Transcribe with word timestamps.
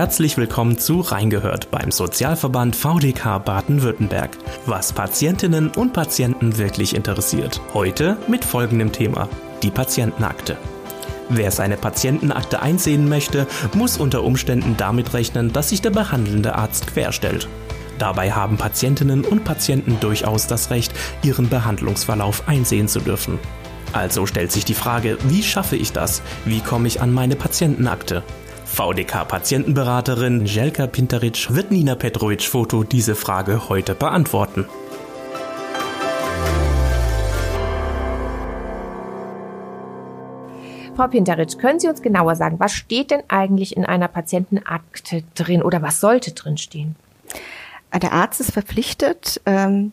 Herzlich 0.00 0.38
willkommen 0.38 0.78
zu 0.78 1.00
Reingehört 1.00 1.70
beim 1.70 1.90
Sozialverband 1.90 2.74
VDK 2.74 3.44
Baden-Württemberg. 3.44 4.30
Was 4.64 4.94
Patientinnen 4.94 5.68
und 5.68 5.92
Patienten 5.92 6.56
wirklich 6.56 6.96
interessiert. 6.96 7.60
Heute 7.74 8.16
mit 8.26 8.42
folgendem 8.42 8.92
Thema. 8.92 9.28
Die 9.62 9.70
Patientenakte. 9.70 10.56
Wer 11.28 11.50
seine 11.50 11.76
Patientenakte 11.76 12.62
einsehen 12.62 13.10
möchte, 13.10 13.46
muss 13.74 13.98
unter 13.98 14.24
Umständen 14.24 14.74
damit 14.78 15.12
rechnen, 15.12 15.52
dass 15.52 15.68
sich 15.68 15.82
der 15.82 15.90
behandelnde 15.90 16.54
Arzt 16.54 16.86
querstellt. 16.86 17.46
Dabei 17.98 18.32
haben 18.32 18.56
Patientinnen 18.56 19.22
und 19.22 19.44
Patienten 19.44 20.00
durchaus 20.00 20.46
das 20.46 20.70
Recht, 20.70 20.94
ihren 21.22 21.50
Behandlungsverlauf 21.50 22.48
einsehen 22.48 22.88
zu 22.88 23.00
dürfen. 23.00 23.38
Also 23.92 24.24
stellt 24.24 24.50
sich 24.50 24.64
die 24.64 24.72
Frage, 24.72 25.18
wie 25.24 25.42
schaffe 25.42 25.76
ich 25.76 25.92
das? 25.92 26.22
Wie 26.46 26.60
komme 26.60 26.88
ich 26.88 27.02
an 27.02 27.12
meine 27.12 27.36
Patientenakte? 27.36 28.22
VDK-Patientenberaterin 28.70 30.46
Jelka 30.46 30.86
Pinteric 30.86 31.52
wird 31.54 31.70
Nina 31.72 31.96
Petrovic-Foto 31.96 32.84
diese 32.84 33.14
Frage 33.14 33.68
heute 33.68 33.94
beantworten. 33.94 34.64
Frau 40.94 41.08
Pinteric, 41.08 41.58
können 41.58 41.80
Sie 41.80 41.88
uns 41.88 42.00
genauer 42.00 42.36
sagen, 42.36 42.60
was 42.60 42.72
steht 42.72 43.10
denn 43.10 43.22
eigentlich 43.28 43.76
in 43.76 43.84
einer 43.84 44.08
Patientenakte 44.08 45.24
drin 45.34 45.62
oder 45.62 45.82
was 45.82 46.00
sollte 46.00 46.32
drin 46.32 46.56
stehen? 46.56 46.94
Der 47.92 48.12
Arzt 48.12 48.40
ist 48.40 48.52
verpflichtet, 48.52 49.40
ähm, 49.46 49.92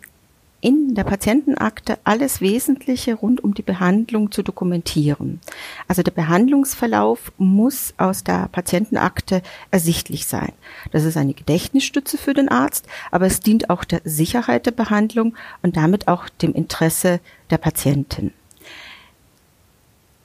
in 0.59 0.95
der 0.95 1.03
Patientenakte 1.03 1.99
alles 2.03 2.41
Wesentliche 2.41 3.13
rund 3.13 3.43
um 3.43 3.53
die 3.53 3.61
Behandlung 3.61 4.31
zu 4.31 4.41
dokumentieren. 4.41 5.39
Also 5.87 6.01
der 6.01 6.11
Behandlungsverlauf 6.11 7.31
muss 7.37 7.93
aus 7.97 8.23
der 8.23 8.49
Patientenakte 8.51 9.43
ersichtlich 9.69 10.25
sein. 10.25 10.53
Das 10.91 11.03
ist 11.03 11.15
eine 11.15 11.35
Gedächtnisstütze 11.35 12.17
für 12.17 12.33
den 12.33 12.49
Arzt, 12.49 12.87
aber 13.11 13.27
es 13.27 13.39
dient 13.39 13.69
auch 13.69 13.83
der 13.83 14.01
Sicherheit 14.03 14.65
der 14.65 14.71
Behandlung 14.71 15.35
und 15.61 15.77
damit 15.77 16.07
auch 16.07 16.27
dem 16.29 16.53
Interesse 16.53 17.19
der 17.51 17.59
Patientin. 17.59 18.33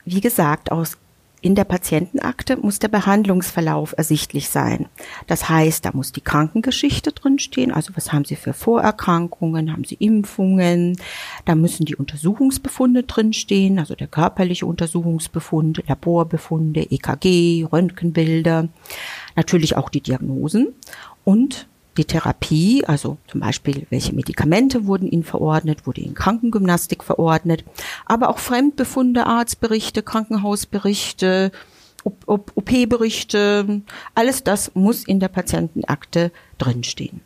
Wie 0.04 0.20
gesagt, 0.20 0.72
aus 0.72 0.96
in 1.42 1.56
der 1.56 1.64
Patientenakte 1.64 2.56
muss 2.56 2.78
der 2.78 2.88
Behandlungsverlauf 2.88 3.94
ersichtlich 3.98 4.48
sein. 4.48 4.86
Das 5.26 5.48
heißt, 5.48 5.84
da 5.84 5.90
muss 5.92 6.12
die 6.12 6.20
Krankengeschichte 6.20 7.10
drinstehen. 7.10 7.72
Also 7.72 7.92
was 7.96 8.12
haben 8.12 8.24
Sie 8.24 8.36
für 8.36 8.52
Vorerkrankungen? 8.52 9.72
Haben 9.72 9.82
Sie 9.82 9.96
Impfungen? 9.96 10.96
Da 11.44 11.56
müssen 11.56 11.84
die 11.84 11.96
Untersuchungsbefunde 11.96 13.02
drinstehen. 13.02 13.80
Also 13.80 13.96
der 13.96 14.06
körperliche 14.06 14.66
Untersuchungsbefund, 14.66 15.82
Laborbefunde, 15.88 16.90
EKG, 16.90 17.66
Röntgenbilder. 17.70 18.68
Natürlich 19.34 19.76
auch 19.76 19.88
die 19.88 20.00
Diagnosen 20.00 20.68
und 21.24 21.66
die 21.96 22.04
Therapie, 22.04 22.84
also 22.86 23.18
zum 23.26 23.40
Beispiel, 23.40 23.86
welche 23.90 24.14
Medikamente 24.14 24.86
wurden 24.86 25.08
Ihnen 25.08 25.24
verordnet, 25.24 25.86
wurde 25.86 26.00
Ihnen 26.00 26.14
Krankengymnastik 26.14 27.04
verordnet, 27.04 27.64
aber 28.06 28.30
auch 28.30 28.38
Fremdbefunde, 28.38 29.26
Arztberichte, 29.26 30.02
Krankenhausberichte, 30.02 31.52
OP-Berichte, 32.26 33.82
alles 34.14 34.42
das 34.42 34.74
muss 34.74 35.04
in 35.04 35.20
der 35.20 35.28
Patientenakte 35.28 36.32
drinstehen. 36.58 37.20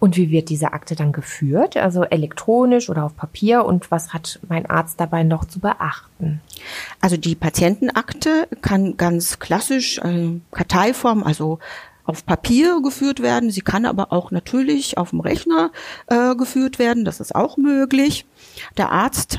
Und 0.00 0.16
wie 0.16 0.30
wird 0.30 0.48
diese 0.48 0.72
Akte 0.72 0.96
dann 0.96 1.12
geführt? 1.12 1.76
Also 1.76 2.02
elektronisch 2.02 2.88
oder 2.88 3.04
auf 3.04 3.16
Papier? 3.16 3.64
Und 3.64 3.90
was 3.90 4.12
hat 4.12 4.40
mein 4.48 4.66
Arzt 4.66 4.98
dabei 4.98 5.22
noch 5.22 5.44
zu 5.44 5.60
beachten? 5.60 6.40
Also 7.00 7.16
die 7.16 7.34
Patientenakte 7.34 8.48
kann 8.60 8.96
ganz 8.96 9.38
klassisch 9.38 9.98
äh, 9.98 10.40
Karteiform, 10.50 11.22
also 11.22 11.58
auf 12.04 12.26
Papier 12.26 12.80
geführt 12.82 13.20
werden. 13.20 13.50
Sie 13.50 13.62
kann 13.62 13.86
aber 13.86 14.12
auch 14.12 14.30
natürlich 14.30 14.98
auf 14.98 15.10
dem 15.10 15.20
Rechner 15.20 15.70
äh, 16.06 16.34
geführt 16.34 16.78
werden. 16.78 17.04
Das 17.04 17.20
ist 17.20 17.34
auch 17.34 17.56
möglich. 17.56 18.26
Der 18.76 18.92
Arzt 18.92 19.38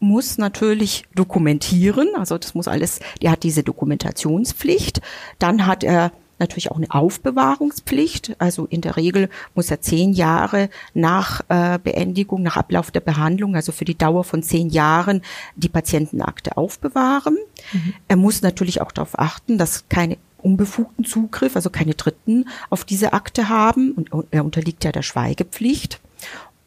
muss 0.00 0.38
natürlich 0.38 1.04
dokumentieren. 1.14 2.08
Also 2.16 2.38
das 2.38 2.54
muss 2.54 2.68
alles, 2.68 3.00
der 3.22 3.30
hat 3.30 3.42
diese 3.42 3.62
Dokumentationspflicht. 3.62 5.00
Dann 5.38 5.66
hat 5.66 5.84
er 5.84 6.12
natürlich 6.38 6.70
auch 6.70 6.76
eine 6.76 6.90
Aufbewahrungspflicht. 6.90 8.36
Also 8.38 8.66
in 8.66 8.80
der 8.80 8.96
Regel 8.96 9.30
muss 9.54 9.70
er 9.70 9.80
zehn 9.80 10.12
Jahre 10.12 10.68
nach 10.94 11.40
äh, 11.48 11.78
Beendigung, 11.82 12.42
nach 12.42 12.56
Ablauf 12.56 12.90
der 12.90 13.00
Behandlung, 13.00 13.56
also 13.56 13.72
für 13.72 13.84
die 13.84 13.96
Dauer 13.96 14.24
von 14.24 14.42
zehn 14.42 14.68
Jahren, 14.68 15.22
die 15.54 15.68
Patientenakte 15.68 16.56
aufbewahren. 16.56 17.38
Mhm. 17.72 17.94
Er 18.08 18.16
muss 18.16 18.42
natürlich 18.42 18.80
auch 18.80 18.92
darauf 18.92 19.18
achten, 19.18 19.56
dass 19.56 19.88
keine 19.88 20.18
unbefugten 20.46 21.04
Zugriff, 21.04 21.56
also 21.56 21.70
keine 21.70 21.94
Dritten 21.94 22.46
auf 22.70 22.84
diese 22.84 23.12
Akte 23.12 23.48
haben 23.48 23.92
und 23.92 24.10
er 24.30 24.44
unterliegt 24.44 24.84
ja 24.84 24.92
der 24.92 25.02
Schweigepflicht. 25.02 26.00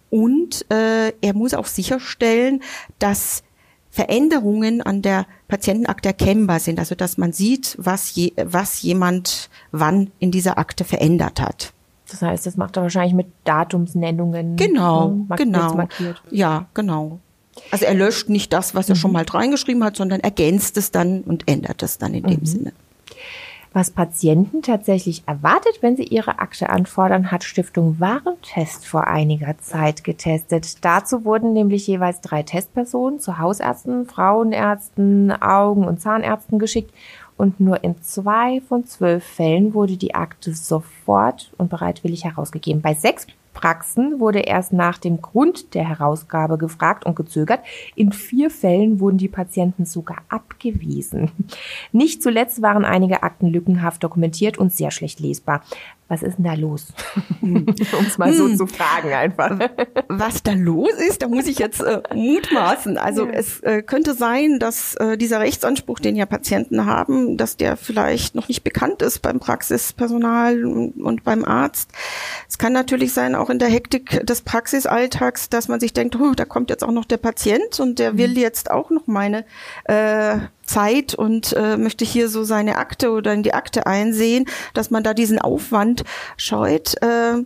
Und 0.09 0.65
äh, 0.71 1.13
er 1.21 1.33
muss 1.33 1.53
auch 1.53 1.67
sicherstellen, 1.67 2.61
dass 2.97 3.43
Veränderungen 3.89 4.81
an 4.81 5.01
der 5.01 5.25
Patientenakte 5.47 6.09
erkennbar 6.09 6.59
sind, 6.59 6.77
also 6.79 6.93
dass 6.93 7.17
man 7.17 7.31
sieht, 7.31 7.75
was, 7.79 8.13
je, 8.15 8.33
was 8.35 8.81
jemand 8.81 9.49
wann 9.71 10.11
in 10.19 10.31
dieser 10.31 10.57
Akte 10.57 10.83
verändert 10.83 11.41
hat. 11.41 11.73
Das 12.11 12.21
heißt, 12.21 12.45
das 12.45 12.57
macht 12.57 12.75
er 12.75 12.83
wahrscheinlich 12.83 13.13
mit 13.13 13.27
Datumsnennungen. 13.45 14.57
Genau, 14.57 15.09
hm, 15.09 15.29
genau. 15.35 15.75
Markiert. 15.75 16.21
Ja, 16.31 16.67
genau. 16.73 17.19
Also 17.71 17.85
er 17.85 17.93
löscht 17.93 18.29
nicht 18.29 18.51
das, 18.51 18.73
was 18.75 18.89
er 18.89 18.95
mhm. 18.95 18.99
schon 18.99 19.11
mal 19.11 19.25
reingeschrieben 19.25 19.83
hat, 19.83 19.95
sondern 19.95 20.19
ergänzt 20.21 20.77
es 20.77 20.91
dann 20.91 21.21
und 21.21 21.47
ändert 21.47 21.83
es 21.83 21.97
dann 21.97 22.13
in 22.13 22.23
mhm. 22.23 22.27
dem 22.29 22.45
Sinne. 22.45 22.73
Was 23.71 23.91
Patienten 23.91 24.63
tatsächlich 24.63 25.23
erwartet, 25.27 25.77
wenn 25.81 25.95
sie 25.95 26.03
ihre 26.03 26.39
Akte 26.39 26.69
anfordern, 26.69 27.31
hat 27.31 27.43
Stiftung 27.43 27.99
Warentest 27.99 28.87
vor 28.87 29.07
einiger 29.07 29.59
Zeit 29.59 30.03
getestet. 30.03 30.83
Dazu 30.83 31.23
wurden 31.23 31.53
nämlich 31.53 31.85
jeweils 31.85 32.19
drei 32.21 32.41
Testpersonen 32.41 33.19
zu 33.19 33.37
Hausärzten, 33.37 34.07
Frauenärzten, 34.07 35.31
Augen- 35.31 35.85
und 35.85 36.01
Zahnärzten 36.01 36.57
geschickt 36.57 36.91
und 37.37 37.59
nur 37.59 37.83
in 37.83 38.01
zwei 38.01 38.59
von 38.67 38.85
zwölf 38.85 39.23
Fällen 39.23 39.75
wurde 39.75 39.97
die 39.97 40.15
Akte 40.15 40.53
sofort 40.53 41.53
und 41.57 41.69
bereitwillig 41.69 42.25
herausgegeben. 42.25 42.81
Bei 42.81 42.95
sechs 42.95 43.27
Praxen 43.59 44.21
wurde 44.21 44.39
erst 44.39 44.71
nach 44.71 44.97
dem 44.97 45.21
Grund 45.21 45.73
der 45.73 45.85
Herausgabe 45.85 46.57
gefragt 46.57 47.05
und 47.05 47.17
gezögert. 47.17 47.59
In 47.93 48.13
vier 48.13 48.49
Fällen 48.49 49.01
wurden 49.01 49.17
die 49.17 49.27
Patienten 49.27 49.85
sogar 49.85 50.19
abgewiesen. 50.29 51.31
Nicht 51.91 52.23
zuletzt 52.23 52.61
waren 52.61 52.85
einige 52.85 53.21
Akten 53.21 53.47
lückenhaft 53.47 54.01
dokumentiert 54.01 54.57
und 54.57 54.71
sehr 54.71 54.91
schlecht 54.91 55.19
lesbar. 55.19 55.61
Was 56.09 56.23
ist 56.23 56.37
denn 56.37 56.45
da 56.45 56.55
los? 56.55 56.87
um 57.41 57.67
es 57.77 58.17
mal 58.17 58.33
so 58.33 58.45
hm. 58.45 58.57
zu 58.57 58.65
fragen 58.65 59.13
einfach. 59.13 59.59
Was 60.07 60.41
da 60.41 60.53
los 60.53 60.93
ist, 61.07 61.21
da 61.21 61.27
muss 61.27 61.45
ich 61.45 61.59
jetzt 61.59 61.81
äh, 61.81 62.01
mutmaßen. 62.15 62.97
Also 62.97 63.27
ja. 63.27 63.31
es 63.33 63.59
äh, 63.59 63.83
könnte 63.83 64.15
sein, 64.15 64.57
dass 64.57 64.95
äh, 64.95 65.17
dieser 65.17 65.39
Rechtsanspruch, 65.39 65.99
den 65.99 66.15
ja 66.15 66.25
Patienten 66.25 66.87
haben, 66.87 67.37
dass 67.37 67.57
der 67.57 67.77
vielleicht 67.77 68.33
noch 68.33 68.47
nicht 68.47 68.63
bekannt 68.63 69.03
ist 69.03 69.19
beim 69.19 69.39
Praxispersonal 69.39 70.65
und, 70.65 70.99
und 70.99 71.23
beim 71.23 71.45
Arzt. 71.45 71.91
Es 72.47 72.57
kann 72.57 72.73
natürlich 72.73 73.13
sein, 73.13 73.35
auch 73.35 73.48
in 73.49 73.59
der 73.59 73.69
Hektik 73.69 74.25
des 74.25 74.41
Praxisalltags, 74.41 75.49
dass 75.49 75.67
man 75.67 75.79
sich 75.79 75.93
denkt, 75.93 76.15
oh, 76.19 76.33
da 76.35 76.45
kommt 76.45 76.69
jetzt 76.69 76.83
auch 76.83 76.91
noch 76.91 77.05
der 77.05 77.17
Patient 77.17 77.79
und 77.79 77.99
der 77.99 78.17
will 78.17 78.29
mhm. 78.29 78.37
jetzt 78.37 78.71
auch 78.71 78.89
noch 78.89 79.07
meine 79.07 79.45
äh, 79.85 80.37
Zeit 80.65 81.13
und 81.13 81.53
äh, 81.53 81.77
möchte 81.77 82.05
hier 82.05 82.29
so 82.29 82.43
seine 82.43 82.77
Akte 82.77 83.11
oder 83.11 83.33
in 83.33 83.43
die 83.43 83.53
Akte 83.53 83.87
einsehen, 83.87 84.45
dass 84.73 84.91
man 84.91 85.03
da 85.03 85.13
diesen 85.13 85.39
Aufwand 85.39 86.03
scheut. 86.37 87.01
Äh, 87.01 87.43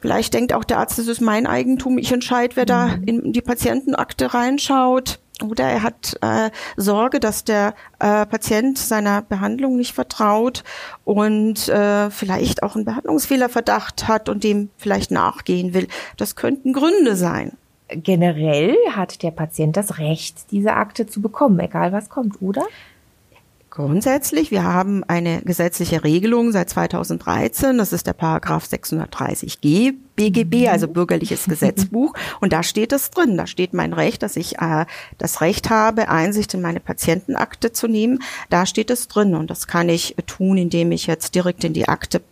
vielleicht 0.00 0.34
denkt 0.34 0.52
auch 0.52 0.64
der 0.64 0.78
Arzt, 0.78 0.98
das 0.98 1.06
ist 1.06 1.20
mein 1.20 1.46
Eigentum, 1.46 1.98
ich 1.98 2.12
entscheide, 2.12 2.56
wer 2.56 2.66
da 2.66 2.88
mhm. 2.88 3.04
in 3.04 3.32
die 3.32 3.42
Patientenakte 3.42 4.34
reinschaut. 4.34 5.20
Oder 5.42 5.64
er 5.64 5.82
hat 5.82 6.16
äh, 6.22 6.50
Sorge, 6.76 7.20
dass 7.20 7.44
der 7.44 7.74
äh, 7.98 8.26
Patient 8.26 8.78
seiner 8.78 9.22
Behandlung 9.22 9.76
nicht 9.76 9.94
vertraut 9.94 10.64
und 11.04 11.68
äh, 11.68 12.10
vielleicht 12.10 12.62
auch 12.62 12.76
einen 12.76 12.84
Behandlungsfehlerverdacht 12.84 14.08
hat 14.08 14.28
und 14.28 14.44
dem 14.44 14.70
vielleicht 14.76 15.10
nachgehen 15.10 15.74
will. 15.74 15.88
Das 16.16 16.36
könnten 16.36 16.72
Gründe 16.72 17.16
sein 17.16 17.56
generell 17.92 18.76
hat 18.92 19.22
der 19.22 19.30
Patient 19.30 19.76
das 19.76 19.98
Recht, 19.98 20.52
diese 20.52 20.74
Akte 20.74 21.06
zu 21.06 21.20
bekommen, 21.20 21.58
egal 21.58 21.92
was 21.92 22.08
kommt, 22.08 22.40
oder? 22.40 22.62
Grundsätzlich, 23.70 24.50
wir 24.50 24.64
haben 24.64 25.04
eine 25.04 25.42
gesetzliche 25.42 26.02
Regelung 26.02 26.50
seit 26.50 26.68
2013, 26.70 27.78
das 27.78 27.92
ist 27.92 28.04
der 28.04 28.14
Paragraph 28.14 28.64
630g 28.64 29.94
BGB, 30.16 30.62
mhm. 30.62 30.68
also 30.70 30.88
Bürgerliches 30.88 31.44
Gesetzbuch, 31.44 32.14
und 32.40 32.52
da 32.52 32.64
steht 32.64 32.92
es 32.92 33.10
drin, 33.10 33.36
da 33.36 33.46
steht 33.46 33.72
mein 33.72 33.92
Recht, 33.92 34.24
dass 34.24 34.34
ich 34.34 34.58
äh, 34.58 34.86
das 35.18 35.40
Recht 35.40 35.70
habe, 35.70 36.08
Einsicht 36.08 36.52
in 36.52 36.62
meine 36.62 36.80
Patientenakte 36.80 37.72
zu 37.72 37.86
nehmen, 37.86 38.18
da 38.48 38.66
steht 38.66 38.90
es 38.90 39.06
drin. 39.06 39.36
Und 39.36 39.50
das 39.50 39.68
kann 39.68 39.88
ich 39.88 40.16
tun, 40.26 40.58
indem 40.58 40.90
ich 40.90 41.06
jetzt 41.06 41.36
direkt 41.36 41.62
in 41.62 41.72
die 41.72 41.86
Akte 41.86 42.22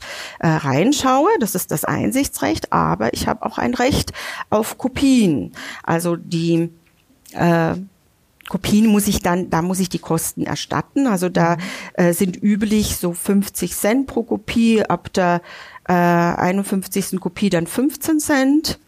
äh, 0.41 0.49
reinschaue, 0.49 1.31
das 1.39 1.55
ist 1.55 1.71
das 1.71 1.85
Einsichtsrecht, 1.85 2.73
aber 2.73 3.15
ich 3.15 3.29
habe 3.29 3.47
auch 3.47 3.59
ein 3.59 3.75
Recht 3.75 4.13
auf 4.51 4.77
Kopien, 4.77 5.53
also 5.85 6.17
die 6.17 6.71
äh, 7.33 7.75
Kopien 8.49 8.87
muss 8.87 9.09
ich 9.09 9.21
dann, 9.21 9.51
da 9.51 9.63
muss 9.63 9.81
ich 9.81 9.89
die 9.89 9.99
Kosten 9.99 10.45
erstatten. 10.45 11.07
Also 11.07 11.29
da 11.29 11.57
mhm. 11.57 11.61
äh, 11.95 12.13
sind 12.13 12.43
üblich 12.43 12.97
so 12.97 13.13
50 13.13 13.75
Cent 13.75 14.07
pro 14.07 14.23
Kopie, 14.23 14.83
ab 14.83 15.13
der 15.13 15.43
äh, 15.87 15.93
51. 15.93 17.21
Kopie 17.21 17.51
dann 17.51 17.67
15 17.67 18.21
Cent. 18.21 18.79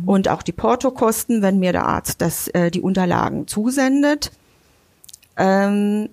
Mhm. 0.00 0.08
Und 0.08 0.28
auch 0.28 0.42
die 0.42 0.52
Portokosten, 0.52 1.42
wenn 1.42 1.58
mir 1.58 1.72
der 1.72 1.86
Arzt 1.86 2.20
das, 2.20 2.48
äh, 2.48 2.70
die 2.70 2.80
Unterlagen 2.80 3.46
zusendet. 3.46 4.32
Ähm, 5.36 6.08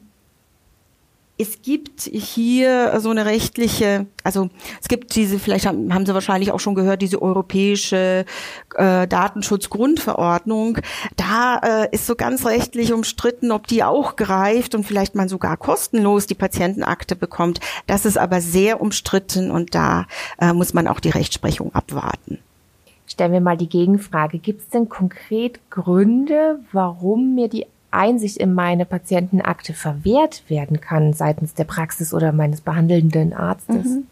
es 1.38 1.64
gibt 1.64 2.02
hier 2.02 3.00
so 3.00 3.10
eine 3.10 3.26
rechtliche, 3.26 4.06
also 4.24 4.50
es 4.80 4.88
gibt 4.88 5.16
diese, 5.16 5.40
vielleicht 5.40 5.66
haben, 5.66 5.94
haben 5.94 6.06
Sie 6.06 6.14
wahrscheinlich 6.14 6.52
auch 6.52 6.60
schon 6.60 6.76
gehört, 6.76 7.02
diese 7.02 7.22
europäische 7.22 8.26
äh, 8.76 9.08
Datenschutzgrundverordnung. 9.08 10.78
Da 11.16 11.60
äh, 11.64 11.88
ist 11.92 12.06
so 12.06 12.16
ganz 12.16 12.46
rechtlich 12.46 12.94
umstritten, 12.94 13.52
ob 13.52 13.66
die 13.66 13.84
auch 13.84 14.16
greift 14.16 14.76
und 14.76 14.86
vielleicht 14.86 15.16
man 15.16 15.28
sogar 15.28 15.58
kostenlos 15.58 16.28
die 16.28 16.36
Patientenakte 16.36 17.16
bekommt. 17.16 17.60
Das 17.88 18.06
ist 18.06 18.18
aber 18.18 18.40
sehr 18.40 18.80
umstritten 18.80 19.50
und 19.50 19.74
da 19.74 20.06
äh, 20.40 20.54
muss 20.54 20.76
man 20.76 20.88
auch 20.88 21.00
die 21.00 21.10
Rechtsprechung 21.10 21.74
abwarten. 21.74 22.38
Stellen 23.08 23.34
wir 23.34 23.42
mal 23.42 23.58
die 23.58 23.70
Gegenfrage. 23.70 24.38
Gibt 24.38 24.62
es 24.62 24.70
denn 24.70 24.88
konkret 24.88 25.60
Gründe, 25.72 26.60
warum 26.72 27.36
mir 27.36 27.50
die 27.50 27.66
Einsicht 27.94 28.38
in 28.38 28.54
meine 28.54 28.86
Patientenakte 28.86 29.74
verwehrt 29.74 30.44
werden 30.48 30.81
kann 30.81 31.13
seitens 31.13 31.54
der 31.54 31.66
Praxis 31.66 32.13
oder 32.13 32.31
meines 32.31 32.62
behandelnden 32.62 33.34
Arztes? 33.34 33.86
Mhm. 33.86 34.07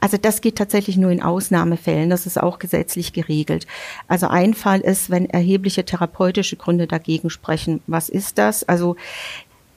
Also 0.00 0.16
das 0.16 0.40
geht 0.40 0.56
tatsächlich 0.56 0.96
nur 0.96 1.10
in 1.10 1.22
Ausnahmefällen. 1.22 2.10
Das 2.10 2.26
ist 2.26 2.40
auch 2.40 2.58
gesetzlich 2.58 3.12
geregelt. 3.12 3.66
Also 4.08 4.28
ein 4.28 4.54
Fall 4.54 4.80
ist, 4.80 5.10
wenn 5.10 5.30
erhebliche 5.30 5.84
therapeutische 5.84 6.56
Gründe 6.56 6.86
dagegen 6.86 7.30
sprechen. 7.30 7.80
Was 7.86 8.08
ist 8.08 8.38
das? 8.38 8.64
Also 8.64 8.96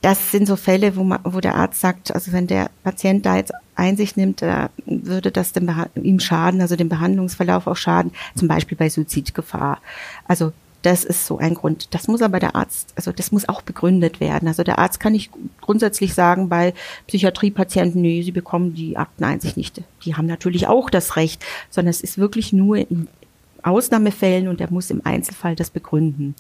das 0.02 0.32
sind 0.32 0.48
so 0.48 0.56
Fälle, 0.56 0.96
wo, 0.96 1.04
man, 1.04 1.20
wo 1.24 1.40
der 1.40 1.56
Arzt 1.56 1.82
sagt, 1.82 2.14
also 2.14 2.32
wenn 2.32 2.48
der 2.48 2.70
Patient 2.84 3.26
da 3.26 3.38
jetzt 3.38 3.54
Einsicht 3.76 4.18
nimmt, 4.18 4.42
da 4.42 4.70
würde 4.86 5.32
das 5.32 5.52
dem 5.52 5.72
ihm 5.96 6.20
schaden, 6.20 6.62
also 6.62 6.76
dem 6.76 6.90
Behandlungsverlauf 6.90 7.66
auch 7.66 7.76
schaden, 7.76 8.12
zum 8.36 8.48
Beispiel 8.48 8.78
bei 8.78 8.90
Suizidgefahr. 8.90 9.80
Also 10.28 10.54
das 10.86 11.04
ist 11.04 11.26
so 11.26 11.40
ein 11.40 11.56
Grund. 11.56 11.94
Das 11.96 12.08
muss 12.08 12.22
aber 12.22 12.40
der 12.40 12.56
Arzt, 12.56 12.94
also 12.96 13.12
das 13.12 13.32
muss 13.32 13.50
auch 13.50 13.64
begründet 13.64 14.20
werden. 14.20 14.48
Also 14.48 14.64
der 14.64 14.78
Arzt 14.78 15.00
kann 15.00 15.14
nicht 15.14 15.32
grundsätzlich 15.60 16.14
sagen 16.14 16.48
bei 16.48 16.76
Psychiatriepatienten, 17.08 18.02
nee, 18.02 18.22
sie 18.22 18.32
bekommen 18.32 18.76
die 18.76 18.96
Akteneinsicht 18.96 19.58
nicht. 19.58 19.82
Die 20.04 20.16
haben 20.16 20.28
natürlich 20.28 20.68
auch 20.68 20.92
das 20.92 21.16
Recht, 21.16 21.44
sondern 21.72 21.90
es 21.90 22.02
ist 22.02 22.20
wirklich 22.20 22.54
nur 22.54 22.78
in 22.78 23.08
Ausnahmefällen 23.64 24.48
und 24.48 24.62
er 24.62 24.72
muss 24.72 24.92
im 24.92 25.02
Einzelfall 25.04 25.56
das 25.56 25.72
begründen. 25.72 26.36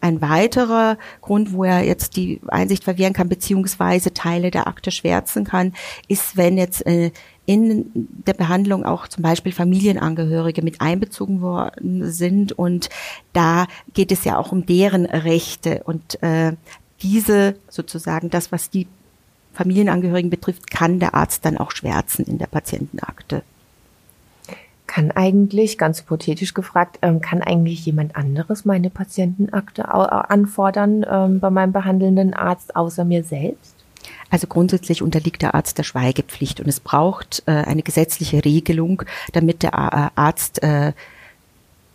Ein 0.00 0.22
weiterer 0.22 0.96
Grund, 1.20 1.52
wo 1.52 1.64
er 1.64 1.82
jetzt 1.82 2.16
die 2.16 2.40
Einsicht 2.46 2.84
verwehren 2.84 3.12
kann, 3.12 3.28
beziehungsweise 3.28 4.14
Teile 4.14 4.52
der 4.52 4.68
Akte 4.68 4.92
schwärzen 4.92 5.44
kann, 5.44 5.74
ist, 6.06 6.36
wenn 6.36 6.56
jetzt 6.56 6.86
äh, 6.86 7.10
in 7.46 7.90
der 7.94 8.34
Behandlung 8.34 8.84
auch 8.84 9.08
zum 9.08 9.22
Beispiel 9.22 9.52
Familienangehörige 9.52 10.62
mit 10.62 10.80
einbezogen 10.80 11.40
worden 11.40 12.10
sind. 12.10 12.52
Und 12.52 12.90
da 13.32 13.66
geht 13.92 14.12
es 14.12 14.24
ja 14.24 14.38
auch 14.38 14.52
um 14.52 14.66
deren 14.66 15.06
Rechte. 15.06 15.82
Und 15.84 16.22
äh, 16.22 16.52
diese 17.02 17.56
sozusagen, 17.68 18.30
das, 18.30 18.52
was 18.52 18.70
die 18.70 18.86
Familienangehörigen 19.52 20.30
betrifft, 20.30 20.70
kann 20.70 21.00
der 21.00 21.14
Arzt 21.14 21.44
dann 21.44 21.58
auch 21.58 21.72
schwärzen 21.72 22.24
in 22.24 22.38
der 22.38 22.46
Patientenakte. 22.46 23.42
Kann 24.86 25.10
eigentlich, 25.12 25.78
ganz 25.78 26.00
hypothetisch 26.00 26.54
gefragt, 26.54 26.98
ähm, 27.02 27.20
kann 27.20 27.42
eigentlich 27.42 27.84
jemand 27.86 28.16
anderes 28.16 28.64
meine 28.64 28.90
Patientenakte 28.90 29.88
anfordern 29.88 31.06
ähm, 31.08 31.40
bei 31.40 31.50
meinem 31.50 31.72
behandelnden 31.72 32.34
Arzt 32.34 32.74
außer 32.74 33.04
mir 33.04 33.22
selbst? 33.22 33.79
Also 34.30 34.46
grundsätzlich 34.46 35.02
unterliegt 35.02 35.42
der 35.42 35.54
Arzt 35.54 35.76
der 35.76 35.82
Schweigepflicht 35.82 36.60
und 36.60 36.68
es 36.68 36.80
braucht 36.80 37.42
äh, 37.46 37.50
eine 37.50 37.82
gesetzliche 37.82 38.44
Regelung, 38.44 39.02
damit 39.32 39.62
der 39.62 39.72
äh, 39.72 40.18
Arzt 40.18 40.62
äh, 40.62 40.92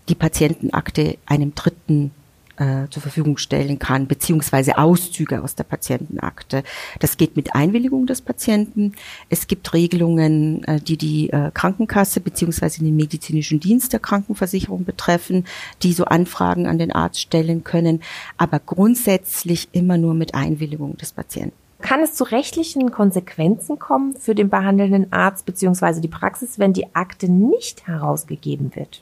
die 0.10 0.16
Patientenakte 0.16 1.18
einem 1.26 1.56
Dritten 1.56 2.12
äh, 2.58 2.88
zur 2.90 3.02
Verfügung 3.02 3.38
stellen 3.38 3.80
kann, 3.80 4.08
beziehungsweise 4.08 4.78
Auszüge 4.78 5.44
aus 5.44 5.56
der 5.56 5.64
Patientenakte. 5.64 6.64
Das 7.00 7.18
geht 7.18 7.36
mit 7.36 7.56
Einwilligung 7.56 8.06
des 8.06 8.22
Patienten. 8.22 8.94
Es 9.30 9.48
gibt 9.48 9.74
Regelungen, 9.74 10.64
äh, 10.64 10.80
die 10.80 10.98
die 10.98 11.30
äh, 11.32 11.52
Krankenkasse 11.54 12.22
beziehungsweise 12.22 12.84
den 12.84 12.96
medizinischen 12.96 13.60
Dienst 13.60 13.94
der 13.94 14.00
Krankenversicherung 14.00 14.86
betreffen, 14.86 15.46
die 15.84 15.94
so 15.94 16.06
Anfragen 16.06 16.68
an 16.68 16.78
den 16.78 16.92
Arzt 16.92 17.20
stellen 17.20 17.64
können, 17.64 18.02
aber 18.38 18.60
grundsätzlich 18.60 19.70
immer 19.72 19.98
nur 19.98 20.14
mit 20.14 20.34
Einwilligung 20.34 20.98
des 20.98 21.12
Patienten. 21.12 21.65
Kann 21.86 22.02
es 22.02 22.16
zu 22.16 22.24
rechtlichen 22.24 22.92
Konsequenzen 22.92 23.80
kommen 23.80 24.16
für 24.16 24.36
den 24.36 24.50
behandelnden 24.50 25.14
Arzt 25.14 25.46
beziehungsweise 25.46 26.02
die 26.02 26.08
Praxis, 26.08 26.58
wenn 26.58 26.74
die 26.74 26.96
Akte 26.96 27.32
nicht 27.32 27.88
herausgegeben 27.88 28.76
wird? 28.76 29.02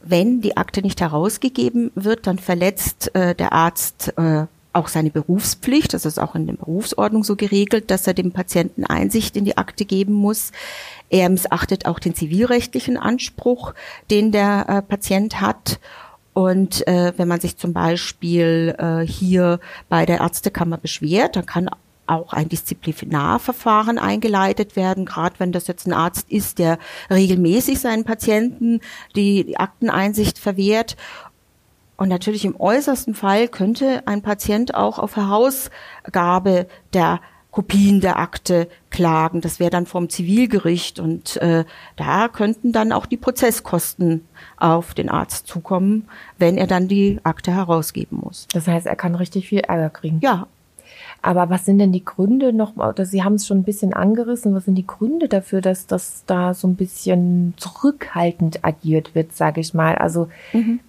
wenn 0.00 0.40
die 0.40 0.56
Akte 0.56 0.82
nicht 0.82 1.00
herausgegeben 1.00 1.90
wird, 1.94 2.26
dann 2.26 2.38
verletzt 2.38 3.14
äh, 3.14 3.34
der 3.34 3.52
Arzt 3.52 4.12
äh, 4.16 4.46
auch 4.72 4.88
seine 4.88 5.10
Berufspflicht. 5.10 5.92
Das 5.92 6.04
ist 6.04 6.18
auch 6.18 6.34
in 6.34 6.46
der 6.46 6.54
Berufsordnung 6.54 7.24
so 7.24 7.36
geregelt, 7.36 7.90
dass 7.90 8.06
er 8.06 8.14
dem 8.14 8.32
Patienten 8.32 8.84
Einsicht 8.84 9.36
in 9.36 9.44
die 9.44 9.56
Akte 9.56 9.84
geben 9.84 10.12
muss. 10.12 10.52
Er 11.10 11.28
missachtet 11.28 11.86
auch 11.86 11.98
den 11.98 12.14
zivilrechtlichen 12.14 12.96
Anspruch, 12.96 13.74
den 14.10 14.32
der 14.32 14.66
äh, 14.68 14.82
Patient 14.82 15.40
hat. 15.40 15.80
Und 16.38 16.86
äh, 16.86 17.14
wenn 17.16 17.26
man 17.26 17.40
sich 17.40 17.56
zum 17.56 17.72
Beispiel 17.72 18.72
äh, 18.78 19.04
hier 19.04 19.58
bei 19.88 20.06
der 20.06 20.20
Ärztekammer 20.20 20.78
beschwert, 20.78 21.34
dann 21.34 21.46
kann 21.46 21.68
auch 22.06 22.32
ein 22.32 22.48
Disziplinarverfahren 22.48 23.98
eingeleitet 23.98 24.76
werden, 24.76 25.04
gerade 25.04 25.34
wenn 25.38 25.50
das 25.50 25.66
jetzt 25.66 25.88
ein 25.88 25.92
Arzt 25.92 26.30
ist, 26.30 26.60
der 26.60 26.78
regelmäßig 27.10 27.80
seinen 27.80 28.04
Patienten 28.04 28.78
die 29.16 29.58
Akteneinsicht 29.58 30.38
verwehrt. 30.38 30.96
Und 31.96 32.08
natürlich 32.08 32.44
im 32.44 32.54
äußersten 32.54 33.16
Fall 33.16 33.48
könnte 33.48 34.06
ein 34.06 34.22
Patient 34.22 34.76
auch 34.76 35.00
auf 35.00 35.16
Herausgabe 35.16 36.68
der 36.92 37.20
Kopien 37.50 38.00
der 38.00 38.18
Akte 38.18 38.68
klagen. 38.90 39.40
Das 39.40 39.58
wäre 39.58 39.70
dann 39.70 39.86
vom 39.86 40.08
Zivilgericht 40.08 41.00
und 41.00 41.36
äh, 41.38 41.64
da 41.96 42.28
könnten 42.28 42.72
dann 42.72 42.92
auch 42.92 43.06
die 43.06 43.16
Prozesskosten 43.16 44.26
auf 44.58 44.94
den 44.94 45.08
Arzt 45.08 45.46
zukommen, 45.46 46.08
wenn 46.38 46.58
er 46.58 46.66
dann 46.66 46.88
die 46.88 47.18
Akte 47.24 47.52
herausgeben 47.52 48.20
muss. 48.22 48.46
Das 48.52 48.66
heißt, 48.66 48.86
er 48.86 48.96
kann 48.96 49.14
richtig 49.14 49.48
viel 49.48 49.60
Ärger 49.60 49.90
kriegen. 49.90 50.20
Ja, 50.20 50.46
aber 51.20 51.50
was 51.50 51.64
sind 51.64 51.78
denn 51.78 51.92
die 51.92 52.04
Gründe 52.04 52.52
noch, 52.52 52.76
oder 52.76 53.04
Sie 53.04 53.24
haben 53.24 53.34
es 53.34 53.46
schon 53.46 53.58
ein 53.58 53.64
bisschen 53.64 53.92
angerissen, 53.92 54.54
was 54.54 54.66
sind 54.66 54.76
die 54.76 54.86
Gründe 54.86 55.28
dafür, 55.28 55.60
dass 55.60 55.86
das 55.86 56.22
da 56.26 56.54
so 56.54 56.68
ein 56.68 56.76
bisschen 56.76 57.54
zurückhaltend 57.56 58.64
agiert 58.64 59.14
wird, 59.14 59.34
sage 59.34 59.60
ich 59.60 59.74
mal? 59.74 59.96
Also 59.96 60.28
mhm. 60.52 60.80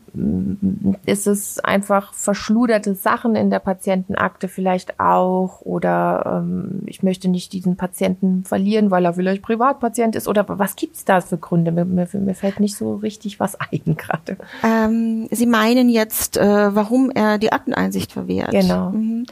Ist 1.05 1.27
es 1.27 1.59
einfach 1.59 2.13
verschluderte 2.13 2.95
Sachen 2.95 3.35
in 3.35 3.49
der 3.49 3.59
Patientenakte 3.59 4.47
vielleicht 4.47 4.99
auch 4.99 5.61
oder 5.61 6.41
ähm, 6.43 6.81
ich 6.85 7.03
möchte 7.03 7.27
nicht 7.27 7.53
diesen 7.53 7.77
Patienten 7.77 8.43
verlieren, 8.43 8.91
weil 8.91 9.05
er 9.05 9.13
vielleicht 9.13 9.41
Privatpatient 9.41 10.15
ist 10.15 10.27
oder 10.27 10.45
was 10.47 10.75
gibt's 10.75 11.05
da 11.05 11.21
für 11.21 11.37
Gründe? 11.37 11.71
Mir, 11.71 11.85
mir, 11.85 12.07
mir 12.13 12.35
fällt 12.35 12.59
nicht 12.59 12.75
so 12.75 12.95
richtig 12.95 13.39
was 13.39 13.55
ein 13.59 13.95
gerade. 13.97 14.37
Ähm, 14.63 15.27
Sie 15.31 15.45
meinen 15.45 15.89
jetzt, 15.89 16.37
äh, 16.37 16.75
warum 16.75 17.11
er 17.11 17.37
die 17.37 17.51
Akteneinsicht 17.51 18.11
verwehrt? 18.11 18.51
Genau. 18.51 18.91
Mhm. 18.91 19.25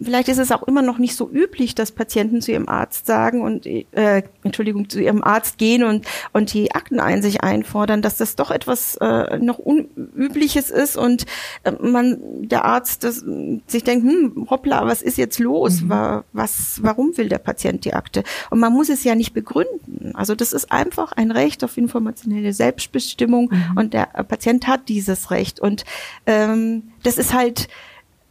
Vielleicht 0.00 0.28
ist 0.28 0.38
es 0.38 0.52
auch 0.52 0.62
immer 0.64 0.82
noch 0.82 0.98
nicht 0.98 1.16
so 1.16 1.28
üblich, 1.30 1.74
dass 1.74 1.92
Patienten 1.92 2.40
zu 2.40 2.52
ihrem 2.52 2.68
Arzt 2.68 3.06
sagen 3.06 3.42
und 3.42 3.66
äh, 3.66 4.22
Entschuldigung 4.42 4.88
zu 4.88 5.00
ihrem 5.00 5.24
Arzt 5.24 5.58
gehen 5.58 5.82
und 5.82 6.06
und 6.32 6.52
die 6.52 6.74
Akteneinsicht 6.74 7.42
einfordern, 7.42 8.02
dass 8.02 8.16
das 8.16 8.36
doch 8.36 8.50
etwas 8.50 8.96
äh, 9.00 9.38
noch 9.38 9.58
unübliches 9.58 10.70
ist 10.70 10.96
und 10.96 11.26
äh, 11.64 11.72
man 11.72 12.18
der 12.48 12.64
Arzt 12.64 13.04
das, 13.04 13.24
sich 13.66 13.84
denkt, 13.84 14.06
hm, 14.06 14.46
hoppla, 14.50 14.86
was 14.86 15.02
ist 15.02 15.18
jetzt 15.18 15.38
los? 15.38 15.82
Mhm. 15.82 15.88
War, 15.88 16.24
was, 16.32 16.80
warum 16.82 17.16
will 17.16 17.28
der 17.28 17.38
Patient 17.38 17.84
die 17.84 17.94
Akte? 17.94 18.22
Und 18.50 18.60
man 18.60 18.72
muss 18.72 18.88
es 18.88 19.04
ja 19.04 19.14
nicht 19.14 19.34
begründen. 19.34 20.12
Also 20.14 20.34
das 20.34 20.52
ist 20.52 20.70
einfach 20.70 21.12
ein 21.12 21.30
Recht 21.30 21.64
auf 21.64 21.76
informationelle 21.76 22.52
Selbstbestimmung 22.52 23.50
mhm. 23.50 23.76
und 23.76 23.94
der 23.94 24.06
Patient 24.06 24.66
hat 24.66 24.88
dieses 24.88 25.30
Recht 25.30 25.60
und 25.60 25.84
ähm, 26.26 26.84
das 27.02 27.18
ist 27.18 27.34
halt 27.34 27.68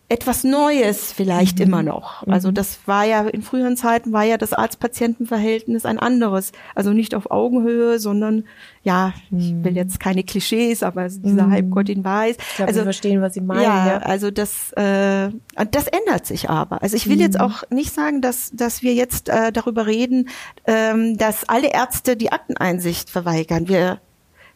etwas 0.10 0.46
Neues 0.46 1.12
vielleicht 1.12 1.60
mhm. 1.60 1.66
immer 1.66 1.84
noch. 1.84 2.26
Also 2.28 2.50
mhm. 2.50 2.54
das 2.54 2.80
war 2.86 3.04
ja 3.04 3.28
in 3.28 3.42
früheren 3.42 3.76
Zeiten 3.76 4.14
war 4.14 4.24
ja 4.24 4.38
das 4.38 4.54
Arzt-Patienten-Verhältnis 4.54 5.86
ein 5.86 6.00
anderes. 6.00 6.54
Also 6.76 6.94
nicht 6.94 7.14
auf 7.14 7.30
Augenhöhe, 7.30 8.00
sondern 8.00 8.46
ja, 8.84 9.14
mhm. 9.30 9.40
ich 9.40 9.64
will 9.66 9.76
jetzt 9.76 10.00
keine 10.00 10.24
Klischees, 10.24 10.82
aber 10.82 11.10
dieser 11.10 11.48
mhm. 11.48 11.52
Halbgott 11.52 11.88
Weiß. 11.88 12.38
Ich 12.38 12.56
glaub, 12.56 12.68
also 12.68 12.80
wir 12.80 12.84
verstehen, 12.86 13.22
was 13.22 13.34
Sie 13.34 13.42
meinen. 13.42 13.64
Ja, 13.64 13.88
ja. 13.88 13.98
also 13.98 14.32
das 14.32 14.72
äh, 14.74 15.30
das 15.72 15.88
ändert 15.88 16.26
sich 16.26 16.50
aber. 16.50 16.82
Also 16.82 16.96
ich 16.96 17.10
will 17.10 17.20
jetzt 17.20 17.36
mhm. 17.38 17.46
auch 17.46 17.64
nicht 17.70 17.94
sagen, 17.94 18.22
dass 18.22 18.52
dass 18.52 18.82
wir 18.82 18.94
jetzt 18.94 19.30
äh, 19.30 19.52
darüber 19.52 19.88
reden, 19.88 20.30
ähm, 20.66 21.18
dass 21.18 21.48
alle 21.50 21.74
Ärzte 21.74 22.16
die 22.16 22.32
Akteneinsicht 22.32 23.10
verweigern. 23.10 23.68
Wir 23.68 24.00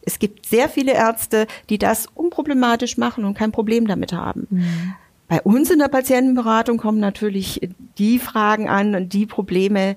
Es 0.02 0.18
gibt 0.18 0.46
sehr 0.46 0.68
viele 0.68 0.92
Ärzte, 0.92 1.46
die 1.68 1.78
das 1.78 2.06
unproblematisch 2.14 2.96
machen 2.96 3.24
und 3.24 3.34
kein 3.34 3.52
Problem 3.52 3.86
damit 3.86 4.12
haben. 4.14 4.48
Bei 5.28 5.40
uns 5.42 5.70
in 5.70 5.78
der 5.78 5.88
Patientenberatung 5.88 6.78
kommen 6.78 7.00
natürlich 7.00 7.68
die 7.98 8.18
Fragen 8.18 8.68
an 8.68 8.94
und 8.94 9.12
die 9.12 9.26
Probleme, 9.26 9.96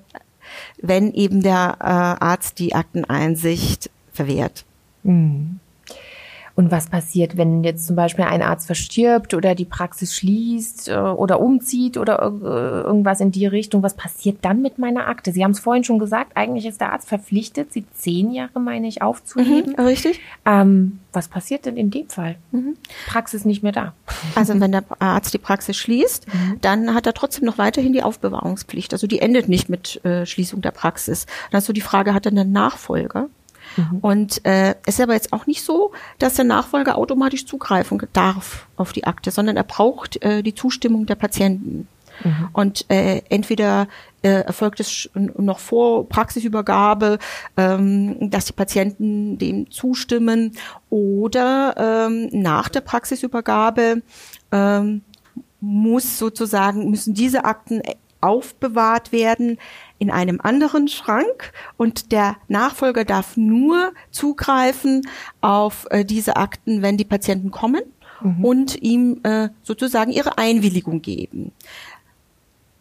wenn 0.80 1.12
eben 1.12 1.42
der 1.42 1.76
äh, 1.80 1.84
Arzt 2.24 2.58
die 2.58 2.74
Akteneinsicht 2.74 3.90
verwehrt. 4.12 4.64
Mhm. 5.02 5.60
Und 6.56 6.70
was 6.70 6.88
passiert, 6.88 7.36
wenn 7.36 7.62
jetzt 7.64 7.86
zum 7.86 7.96
Beispiel 7.96 8.24
ein 8.24 8.40
Arzt 8.40 8.64
verstirbt 8.64 9.34
oder 9.34 9.54
die 9.54 9.66
Praxis 9.66 10.16
schließt 10.16 10.88
äh, 10.88 10.96
oder 10.96 11.38
umzieht 11.38 11.98
oder 11.98 12.18
äh, 12.22 12.80
irgendwas 12.80 13.20
in 13.20 13.30
die 13.30 13.44
Richtung? 13.44 13.82
Was 13.82 13.92
passiert 13.92 14.38
dann 14.40 14.62
mit 14.62 14.78
meiner 14.78 15.06
Akte? 15.06 15.32
Sie 15.32 15.44
haben 15.44 15.50
es 15.50 15.60
vorhin 15.60 15.84
schon 15.84 15.98
gesagt, 15.98 16.32
eigentlich 16.34 16.64
ist 16.64 16.80
der 16.80 16.94
Arzt 16.94 17.08
verpflichtet, 17.08 17.74
sie 17.74 17.84
zehn 17.92 18.32
Jahre, 18.32 18.58
meine 18.58 18.88
ich, 18.88 19.02
aufzuheben. 19.02 19.74
Mhm, 19.76 19.84
richtig. 19.84 20.20
Ähm, 20.46 21.00
was 21.12 21.28
passiert 21.28 21.66
denn 21.66 21.76
in 21.76 21.90
dem 21.90 22.08
Fall? 22.08 22.36
Mhm. 22.52 22.78
Praxis 23.06 23.44
nicht 23.44 23.62
mehr 23.62 23.72
da. 23.72 23.92
Also 24.34 24.58
wenn 24.58 24.72
der 24.72 24.84
Arzt 24.98 25.34
die 25.34 25.38
Praxis 25.38 25.76
schließt, 25.76 26.26
mhm. 26.32 26.58
dann 26.62 26.94
hat 26.94 27.06
er 27.06 27.12
trotzdem 27.12 27.44
noch 27.44 27.58
weiterhin 27.58 27.92
die 27.92 28.02
Aufbewahrungspflicht. 28.02 28.94
Also 28.94 29.06
die 29.06 29.20
endet 29.20 29.50
nicht 29.50 29.68
mit 29.68 30.02
äh, 30.06 30.24
Schließung 30.24 30.62
der 30.62 30.70
Praxis. 30.70 31.26
Dann 31.50 31.58
hast 31.58 31.68
du 31.68 31.74
die 31.74 31.82
Frage, 31.82 32.14
hat 32.14 32.24
er 32.24 32.32
einen 32.32 32.50
Nachfolger? 32.52 33.28
Mhm. 33.76 33.98
Und 34.00 34.44
äh, 34.44 34.74
es 34.86 34.94
ist 34.94 35.00
aber 35.00 35.14
jetzt 35.14 35.32
auch 35.32 35.46
nicht 35.46 35.62
so, 35.62 35.92
dass 36.18 36.34
der 36.34 36.44
Nachfolger 36.44 36.96
automatisch 36.96 37.46
zugreifen 37.46 38.00
darf 38.12 38.66
auf 38.76 38.92
die 38.92 39.04
Akte, 39.04 39.30
sondern 39.30 39.56
er 39.56 39.64
braucht 39.64 40.22
äh, 40.22 40.42
die 40.42 40.54
Zustimmung 40.54 41.06
der 41.06 41.16
Patienten. 41.16 41.88
Mhm. 42.24 42.48
Und 42.52 42.90
äh, 42.90 43.22
entweder 43.28 43.88
äh, 44.22 44.40
erfolgt 44.40 44.80
es 44.80 45.10
noch 45.14 45.58
vor 45.58 46.08
Praxisübergabe, 46.08 47.18
ähm, 47.56 48.30
dass 48.30 48.46
die 48.46 48.52
Patienten 48.52 49.38
dem 49.38 49.70
zustimmen, 49.70 50.52
oder 50.90 52.06
ähm, 52.08 52.28
nach 52.32 52.68
der 52.68 52.80
Praxisübergabe 52.80 54.02
ähm, 54.52 55.02
muss 55.60 56.18
sozusagen 56.18 56.90
müssen 56.90 57.14
diese 57.14 57.44
Akten 57.44 57.82
aufbewahrt 58.26 59.12
werden 59.12 59.58
in 59.98 60.10
einem 60.10 60.40
anderen 60.40 60.88
Schrank 60.88 61.52
und 61.76 62.12
der 62.12 62.36
Nachfolger 62.48 63.04
darf 63.04 63.36
nur 63.36 63.92
zugreifen 64.10 65.02
auf 65.40 65.86
äh, 65.90 66.04
diese 66.04 66.36
Akten, 66.36 66.82
wenn 66.82 66.96
die 66.96 67.04
Patienten 67.04 67.50
kommen 67.50 67.82
mhm. 68.20 68.44
und 68.44 68.82
ihm 68.82 69.20
äh, 69.22 69.48
sozusagen 69.62 70.12
ihre 70.12 70.38
Einwilligung 70.38 71.02
geben. 71.02 71.52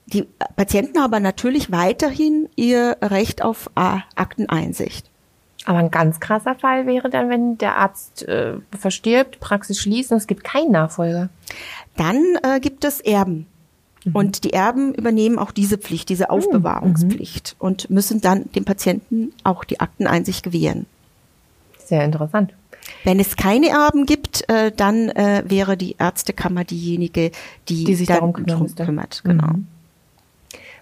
Die 0.07 0.27
Patienten 0.55 0.99
haben 1.01 1.23
natürlich 1.23 1.71
weiterhin 1.71 2.47
ihr 2.55 2.97
Recht 3.01 3.41
auf 3.41 3.69
äh, 3.75 3.97
Akteneinsicht. 4.15 5.09
Aber 5.65 5.79
ein 5.79 5.89
ganz 5.89 6.19
krasser 6.19 6.53
Fall 6.55 6.85
wäre 6.85 7.09
dann, 7.09 7.29
wenn 7.29 7.57
der 7.57 7.77
Arzt 7.77 8.27
äh, 8.27 8.57
verstirbt, 8.77 9.39
Praxis 9.39 9.79
schließt 9.79 10.11
und 10.11 10.17
es 10.17 10.27
gibt 10.27 10.43
keinen 10.43 10.71
Nachfolger. 10.71 11.29
Dann 11.97 12.23
äh, 12.43 12.59
gibt 12.59 12.85
es 12.85 13.01
Erben. 13.01 13.47
Mhm. 14.05 14.15
Und 14.15 14.43
die 14.43 14.53
Erben 14.53 14.93
übernehmen 14.93 15.37
auch 15.37 15.51
diese 15.51 15.77
Pflicht, 15.77 16.09
diese 16.09 16.25
mhm. 16.25 16.29
Aufbewahrungspflicht 16.29 17.55
mhm. 17.59 17.65
und 17.65 17.89
müssen 17.89 18.21
dann 18.21 18.51
dem 18.53 18.65
Patienten 18.65 19.33
auch 19.43 19.63
die 19.63 19.79
Akteneinsicht 19.79 20.43
gewähren. 20.43 20.85
Sehr 21.83 22.03
interessant. 22.03 22.53
Wenn 23.03 23.19
es 23.19 23.35
keine 23.35 23.69
Erben 23.69 24.05
gibt, 24.05 24.47
äh, 24.49 24.71
dann 24.71 25.09
äh, 25.09 25.43
wäre 25.47 25.75
die 25.75 25.95
Ärztekammer 25.97 26.63
diejenige, 26.63 27.31
die, 27.67 27.83
die 27.83 27.95
sich 27.95 28.07
darum 28.07 28.33
kümmert. 28.33 28.75
kümmert 28.75 29.23
genau. 29.23 29.47
Mhm. 29.47 29.67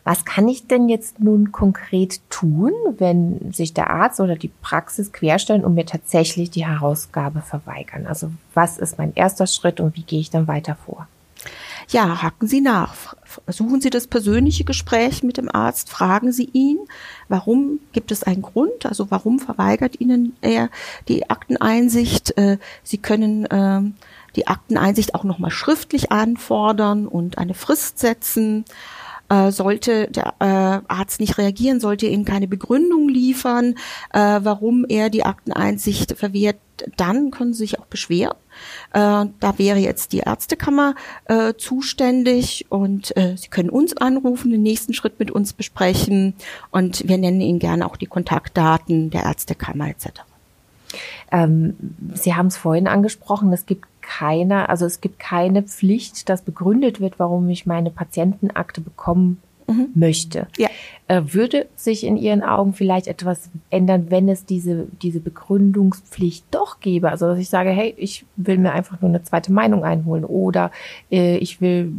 Was 0.05 0.25
kann 0.25 0.49
ich 0.49 0.67
denn 0.67 0.89
jetzt 0.89 1.21
nun 1.21 1.53
konkret 1.53 2.19
tun, 2.29 2.73
wenn 2.97 3.53
sich 3.53 3.73
der 3.73 3.89
Arzt 3.89 4.19
oder 4.19 4.35
die 4.35 4.51
Praxis 4.61 5.13
querstellen 5.13 5.63
und 5.63 5.75
mir 5.75 5.85
tatsächlich 5.85 6.49
die 6.49 6.65
Herausgabe 6.65 7.41
verweigern? 7.41 8.05
Also 8.05 8.29
was 8.53 8.77
ist 8.77 8.97
mein 8.97 9.13
erster 9.15 9.47
Schritt 9.47 9.79
und 9.79 9.95
wie 9.95 10.03
gehe 10.03 10.19
ich 10.19 10.29
dann 10.29 10.47
weiter 10.47 10.75
vor? 10.75 11.07
Ja, 11.89 12.21
hacken 12.21 12.47
Sie 12.47 12.61
nach. 12.61 13.15
Suchen 13.47 13.81
Sie 13.81 13.89
das 13.89 14.07
persönliche 14.07 14.63
Gespräch 14.63 15.23
mit 15.23 15.37
dem 15.37 15.53
Arzt, 15.53 15.89
fragen 15.89 16.31
Sie 16.31 16.49
ihn, 16.53 16.79
warum 17.29 17.79
gibt 17.91 18.11
es 18.11 18.23
einen 18.23 18.41
Grund, 18.41 18.85
also 18.85 19.09
warum 19.11 19.39
verweigert 19.39 19.99
Ihnen 19.99 20.35
er 20.41 20.69
die 21.07 21.29
Akteneinsicht. 21.29 22.37
Äh, 22.37 22.57
Sie 22.83 22.97
können 22.97 23.47
ähm, 23.49 23.95
die 24.35 24.47
Akteneinsicht 24.47 25.15
auch 25.15 25.23
nochmal 25.23 25.51
schriftlich 25.51 26.11
anfordern 26.11 27.07
und 27.07 27.37
eine 27.37 27.53
Frist 27.53 27.99
setzen. 27.99 28.65
Äh, 29.33 29.51
sollte 29.51 30.07
der 30.07 30.33
äh, 30.39 30.93
Arzt 30.93 31.19
nicht 31.19 31.37
reagieren, 31.37 31.79
sollte 31.79 32.05
Ihnen 32.07 32.25
keine 32.25 32.47
Begründung 32.47 33.09
liefern, 33.09 33.75
warum 34.11 34.85
er 34.87 35.09
die 35.09 35.25
Akteneinsicht 35.25 36.17
verwehrt, 36.17 36.57
dann 36.97 37.31
können 37.31 37.53
Sie 37.53 37.59
sich 37.59 37.79
auch 37.79 37.85
beschweren. 37.85 38.35
Äh, 38.91 39.25
da 39.39 39.53
wäre 39.57 39.79
jetzt 39.79 40.13
die 40.13 40.19
Ärztekammer 40.19 40.95
äh, 41.25 41.53
zuständig 41.55 42.65
und 42.69 43.15
äh, 43.17 43.35
Sie 43.37 43.47
können 43.47 43.69
uns 43.69 43.95
anrufen, 43.97 44.51
den 44.51 44.61
nächsten 44.61 44.93
Schritt 44.93 45.19
mit 45.19 45.31
uns 45.31 45.53
besprechen 45.53 46.35
und 46.71 47.07
wir 47.07 47.17
nennen 47.17 47.41
Ihnen 47.41 47.59
gerne 47.59 47.85
auch 47.85 47.97
die 47.97 48.05
Kontaktdaten 48.05 49.09
der 49.09 49.23
Ärztekammer 49.23 49.89
etc. 49.89 50.09
Ähm, 51.31 51.75
Sie 52.13 52.35
haben 52.35 52.47
es 52.47 52.57
vorhin 52.57 52.87
angesprochen, 52.87 53.51
es 53.53 53.65
gibt 53.65 53.87
keine, 54.03 54.69
also 54.69 54.85
es 54.85 55.01
gibt 55.01 55.17
keine 55.17 55.63
Pflicht, 55.63 56.29
dass 56.29 56.43
begründet 56.43 56.99
wird, 56.99 57.17
warum 57.17 57.49
ich 57.49 57.65
meine 57.65 57.89
Patientenakte 57.89 58.81
bekommen 58.81 59.41
mhm. 59.67 59.89
möchte. 59.95 60.47
Ja. 60.57 60.69
Äh, 61.07 61.21
würde 61.27 61.67
sich 61.75 62.05
in 62.05 62.17
Ihren 62.17 62.43
Augen 62.43 62.73
vielleicht 62.73 63.07
etwas 63.07 63.49
ändern, 63.69 64.07
wenn 64.09 64.29
es 64.29 64.45
diese, 64.45 64.87
diese 65.01 65.19
Begründungspflicht 65.19 66.45
doch 66.51 66.79
gäbe? 66.79 67.09
Also, 67.09 67.27
dass 67.27 67.39
ich 67.39 67.49
sage, 67.49 67.69
hey, 67.69 67.93
ich 67.97 68.25
will 68.35 68.57
mir 68.57 68.73
einfach 68.73 69.01
nur 69.01 69.09
eine 69.09 69.23
zweite 69.23 69.51
Meinung 69.51 69.83
einholen 69.83 70.25
oder 70.25 70.71
äh, 71.11 71.37
ich 71.37 71.61
will 71.61 71.91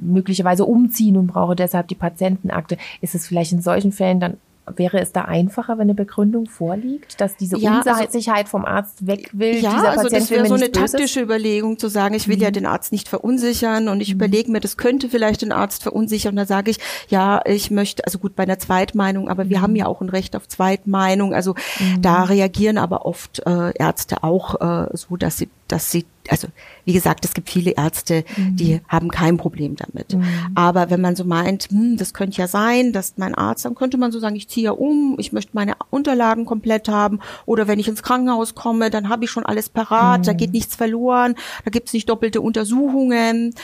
möglicherweise 0.00 0.64
umziehen 0.64 1.16
und 1.16 1.26
brauche 1.26 1.56
deshalb 1.56 1.88
die 1.88 1.94
Patientenakte. 1.94 2.78
Ist 3.00 3.14
es 3.14 3.26
vielleicht 3.26 3.52
in 3.52 3.62
solchen 3.62 3.92
Fällen 3.92 4.20
dann 4.20 4.36
Wäre 4.76 4.98
es 4.98 5.12
da 5.12 5.22
einfacher, 5.22 5.74
wenn 5.74 5.82
eine 5.82 5.94
Begründung 5.94 6.46
vorliegt, 6.46 7.20
dass 7.20 7.36
diese 7.36 7.58
ja, 7.58 7.82
also 7.84 8.04
Unsicherheit 8.04 8.46
also, 8.46 8.50
vom 8.50 8.64
Arzt 8.64 9.06
weg 9.06 9.28
will? 9.34 9.56
Ja, 9.56 9.74
dieser 9.74 9.90
also 9.90 10.08
das 10.08 10.30
wäre 10.30 10.46
so 10.46 10.54
eine 10.54 10.72
taktische 10.72 11.20
Überlegung 11.20 11.78
zu 11.78 11.88
sagen, 11.88 12.14
ich 12.14 12.28
will 12.28 12.36
mhm. 12.36 12.42
ja 12.42 12.50
den 12.50 12.64
Arzt 12.64 12.90
nicht 12.90 13.08
verunsichern 13.08 13.88
und 13.88 14.00
ich 14.00 14.08
mhm. 14.08 14.14
überlege 14.14 14.50
mir, 14.50 14.60
das 14.60 14.78
könnte 14.78 15.10
vielleicht 15.10 15.42
den 15.42 15.52
Arzt 15.52 15.82
verunsichern. 15.82 16.32
Und 16.32 16.36
da 16.36 16.46
sage 16.46 16.70
ich, 16.70 16.78
ja, 17.08 17.42
ich 17.44 17.70
möchte, 17.70 18.04
also 18.06 18.18
gut 18.18 18.36
bei 18.36 18.44
einer 18.44 18.58
Zweitmeinung, 18.58 19.28
aber 19.28 19.50
wir 19.50 19.58
mhm. 19.58 19.62
haben 19.62 19.76
ja 19.76 19.86
auch 19.86 20.00
ein 20.00 20.08
Recht 20.08 20.34
auf 20.34 20.48
Zweitmeinung. 20.48 21.34
Also 21.34 21.54
mhm. 21.78 22.00
da 22.00 22.22
reagieren 22.24 22.78
aber 22.78 23.04
oft 23.04 23.42
äh, 23.46 23.72
Ärzte 23.76 24.24
auch 24.24 24.60
äh, 24.60 24.96
so, 24.96 25.16
dass 25.16 25.36
sie, 25.36 25.50
dass 25.68 25.90
sie 25.90 26.04
also 26.30 26.48
wie 26.84 26.92
gesagt, 26.92 27.24
es 27.24 27.34
gibt 27.34 27.50
viele 27.50 27.72
Ärzte, 27.72 28.24
mhm. 28.36 28.56
die 28.56 28.80
haben 28.88 29.10
kein 29.10 29.36
Problem 29.36 29.76
damit. 29.76 30.14
Mhm. 30.14 30.24
Aber 30.54 30.90
wenn 30.90 31.00
man 31.00 31.16
so 31.16 31.24
meint, 31.24 31.68
hm, 31.70 31.96
das 31.96 32.14
könnte 32.14 32.38
ja 32.38 32.48
sein, 32.48 32.92
dass 32.92 33.14
mein 33.16 33.34
Arzt, 33.34 33.64
dann 33.64 33.74
könnte 33.74 33.96
man 33.96 34.12
so 34.12 34.18
sagen, 34.18 34.36
ich 34.36 34.48
ziehe 34.48 34.66
ja 34.66 34.70
um, 34.72 35.16
ich 35.18 35.32
möchte 35.32 35.52
meine 35.54 35.74
Unterlagen 35.90 36.44
komplett 36.44 36.88
haben. 36.88 37.20
Oder 37.46 37.68
wenn 37.68 37.78
ich 37.78 37.88
ins 37.88 38.02
Krankenhaus 38.02 38.54
komme, 38.54 38.90
dann 38.90 39.08
habe 39.08 39.24
ich 39.24 39.30
schon 39.30 39.46
alles 39.46 39.68
parat, 39.68 40.20
mhm. 40.20 40.24
da 40.24 40.32
geht 40.32 40.52
nichts 40.52 40.76
verloren, 40.76 41.34
da 41.64 41.70
gibt 41.70 41.88
es 41.88 41.94
nicht 41.94 42.08
doppelte 42.08 42.40
Untersuchungen. 42.40 43.54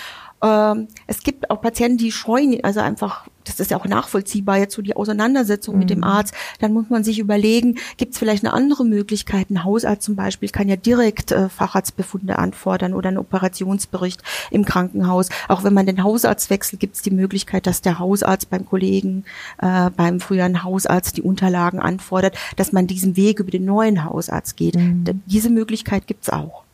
Ähm, 0.42 0.88
es 1.06 1.22
gibt 1.22 1.50
auch 1.50 1.60
Patienten, 1.60 1.98
die 1.98 2.12
scheuen, 2.12 2.62
also 2.64 2.80
einfach, 2.80 3.26
das 3.44 3.60
ist 3.60 3.70
ja 3.70 3.78
auch 3.78 3.86
nachvollziehbar, 3.86 4.58
jetzt 4.58 4.74
so 4.74 4.82
die 4.82 4.96
Auseinandersetzung 4.96 5.74
mhm. 5.74 5.78
mit 5.80 5.90
dem 5.90 5.98
mhm. 5.98 6.04
Arzt. 6.04 6.34
Dann 6.58 6.72
muss 6.72 6.90
man 6.90 7.04
sich 7.04 7.18
überlegen, 7.18 7.78
gibt 7.96 8.12
es 8.12 8.18
vielleicht 8.18 8.44
eine 8.44 8.52
andere 8.52 8.84
Möglichkeit? 8.84 9.50
Ein 9.50 9.64
Hausarzt 9.64 10.02
zum 10.02 10.16
Beispiel 10.16 10.48
kann 10.48 10.68
ja 10.68 10.76
direkt 10.76 11.32
äh, 11.32 11.48
Facharztbefunde 11.48 12.38
anfordern 12.38 12.94
oder 12.94 13.08
einen 13.08 13.18
Operationsbericht 13.18 14.22
im 14.50 14.64
Krankenhaus. 14.64 15.28
Auch 15.48 15.64
wenn 15.64 15.74
man 15.74 15.86
den 15.86 16.02
Hausarzt 16.02 16.50
wechselt, 16.50 16.80
gibt 16.80 16.96
es 16.96 17.02
die 17.02 17.10
Möglichkeit, 17.10 17.66
dass 17.66 17.82
der 17.82 17.98
Hausarzt 17.98 18.50
beim 18.50 18.66
Kollegen, 18.66 19.24
äh, 19.58 19.90
beim 19.90 20.20
früheren 20.20 20.62
Hausarzt 20.62 21.16
die 21.16 21.22
Unterlagen 21.22 21.80
anfordert, 21.80 22.36
dass 22.56 22.72
man 22.72 22.86
diesen 22.86 23.16
Weg 23.16 23.40
über 23.40 23.50
den 23.50 23.64
neuen 23.64 24.04
Hausarzt 24.04 24.56
geht. 24.56 24.76
Mhm. 24.76 25.22
Diese 25.26 25.50
Möglichkeit 25.50 26.06
gibt 26.06 26.24
es 26.24 26.30
auch. 26.30 26.64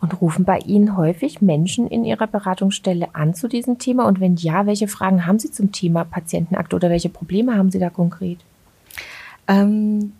Und 0.00 0.20
rufen 0.20 0.44
bei 0.44 0.58
Ihnen 0.58 0.96
häufig 0.96 1.40
Menschen 1.40 1.88
in 1.88 2.04
Ihrer 2.04 2.26
Beratungsstelle 2.26 3.14
an 3.14 3.34
zu 3.34 3.48
diesem 3.48 3.78
Thema? 3.78 4.06
Und 4.06 4.20
wenn 4.20 4.36
ja, 4.36 4.66
welche 4.66 4.88
Fragen 4.88 5.26
haben 5.26 5.38
Sie 5.38 5.50
zum 5.50 5.72
Thema 5.72 6.04
Patientenakte 6.04 6.76
oder 6.76 6.90
welche 6.90 7.08
Probleme 7.08 7.56
haben 7.56 7.70
Sie 7.70 7.78
da 7.78 7.90
konkret? 7.90 8.38
Ähm 9.46 10.12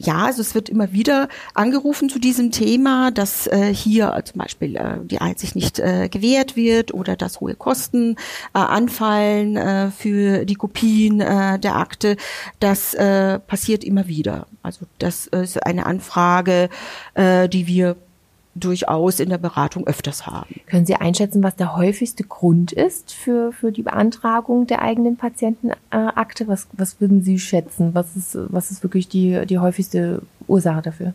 ja, 0.00 0.26
also 0.26 0.40
es 0.40 0.54
wird 0.54 0.68
immer 0.68 0.92
wieder 0.92 1.28
angerufen 1.54 2.08
zu 2.08 2.20
diesem 2.20 2.52
Thema, 2.52 3.10
dass 3.10 3.48
äh, 3.48 3.74
hier 3.74 4.16
zum 4.24 4.38
Beispiel 4.38 4.76
äh, 4.76 4.98
die 5.02 5.20
Einsicht 5.20 5.56
nicht 5.56 5.80
äh, 5.80 6.08
gewährt 6.08 6.54
wird 6.54 6.94
oder 6.94 7.16
dass 7.16 7.40
hohe 7.40 7.56
Kosten 7.56 8.14
äh, 8.54 8.60
anfallen 8.60 9.56
äh, 9.56 9.90
für 9.90 10.44
die 10.44 10.54
Kopien 10.54 11.20
äh, 11.20 11.58
der 11.58 11.74
Akte. 11.74 12.16
Das 12.60 12.94
äh, 12.94 13.40
passiert 13.40 13.82
immer 13.82 14.06
wieder. 14.06 14.46
Also 14.62 14.86
das 15.00 15.26
ist 15.26 15.66
eine 15.66 15.84
Anfrage, 15.84 16.68
äh, 17.14 17.48
die 17.48 17.66
wir 17.66 17.96
durchaus 18.60 19.20
in 19.20 19.28
der 19.28 19.38
Beratung 19.38 19.86
öfters 19.86 20.26
haben. 20.26 20.60
Können 20.66 20.86
Sie 20.86 20.94
einschätzen, 20.94 21.42
was 21.42 21.56
der 21.56 21.76
häufigste 21.76 22.24
Grund 22.24 22.72
ist 22.72 23.12
für, 23.12 23.52
für 23.52 23.72
die 23.72 23.82
Beantragung 23.82 24.66
der 24.66 24.82
eigenen 24.82 25.16
Patientenakte? 25.16 26.48
Was, 26.48 26.66
was 26.72 27.00
würden 27.00 27.22
Sie 27.22 27.38
schätzen? 27.38 27.94
Was 27.94 28.16
ist, 28.16 28.38
was 28.48 28.70
ist 28.70 28.82
wirklich 28.82 29.08
die, 29.08 29.46
die 29.46 29.58
häufigste 29.58 30.22
Ursache 30.46 30.82
dafür? 30.82 31.14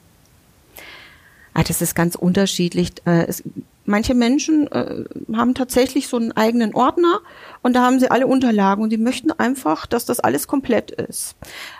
Ah, 1.53 1.63
das 1.63 1.81
ist 1.81 1.93
ganz 1.93 2.15
unterschiedlich. 2.15 2.93
Äh, 3.05 3.25
es, 3.27 3.43
manche 3.85 4.15
Menschen 4.15 4.71
äh, 4.71 5.03
haben 5.33 5.53
tatsächlich 5.53 6.07
so 6.07 6.17
einen 6.17 6.31
eigenen 6.31 6.73
Ordner 6.73 7.19
und 7.61 7.75
da 7.75 7.83
haben 7.83 7.99
sie 7.99 8.09
alle 8.09 8.27
Unterlagen 8.27 8.81
und 8.81 8.89
die 8.89 8.97
möchten 8.97 9.31
einfach, 9.31 9.85
dass 9.85 10.05
das 10.05 10.19
alles 10.19 10.47
komplett 10.47 10.91
ist. 10.91 11.35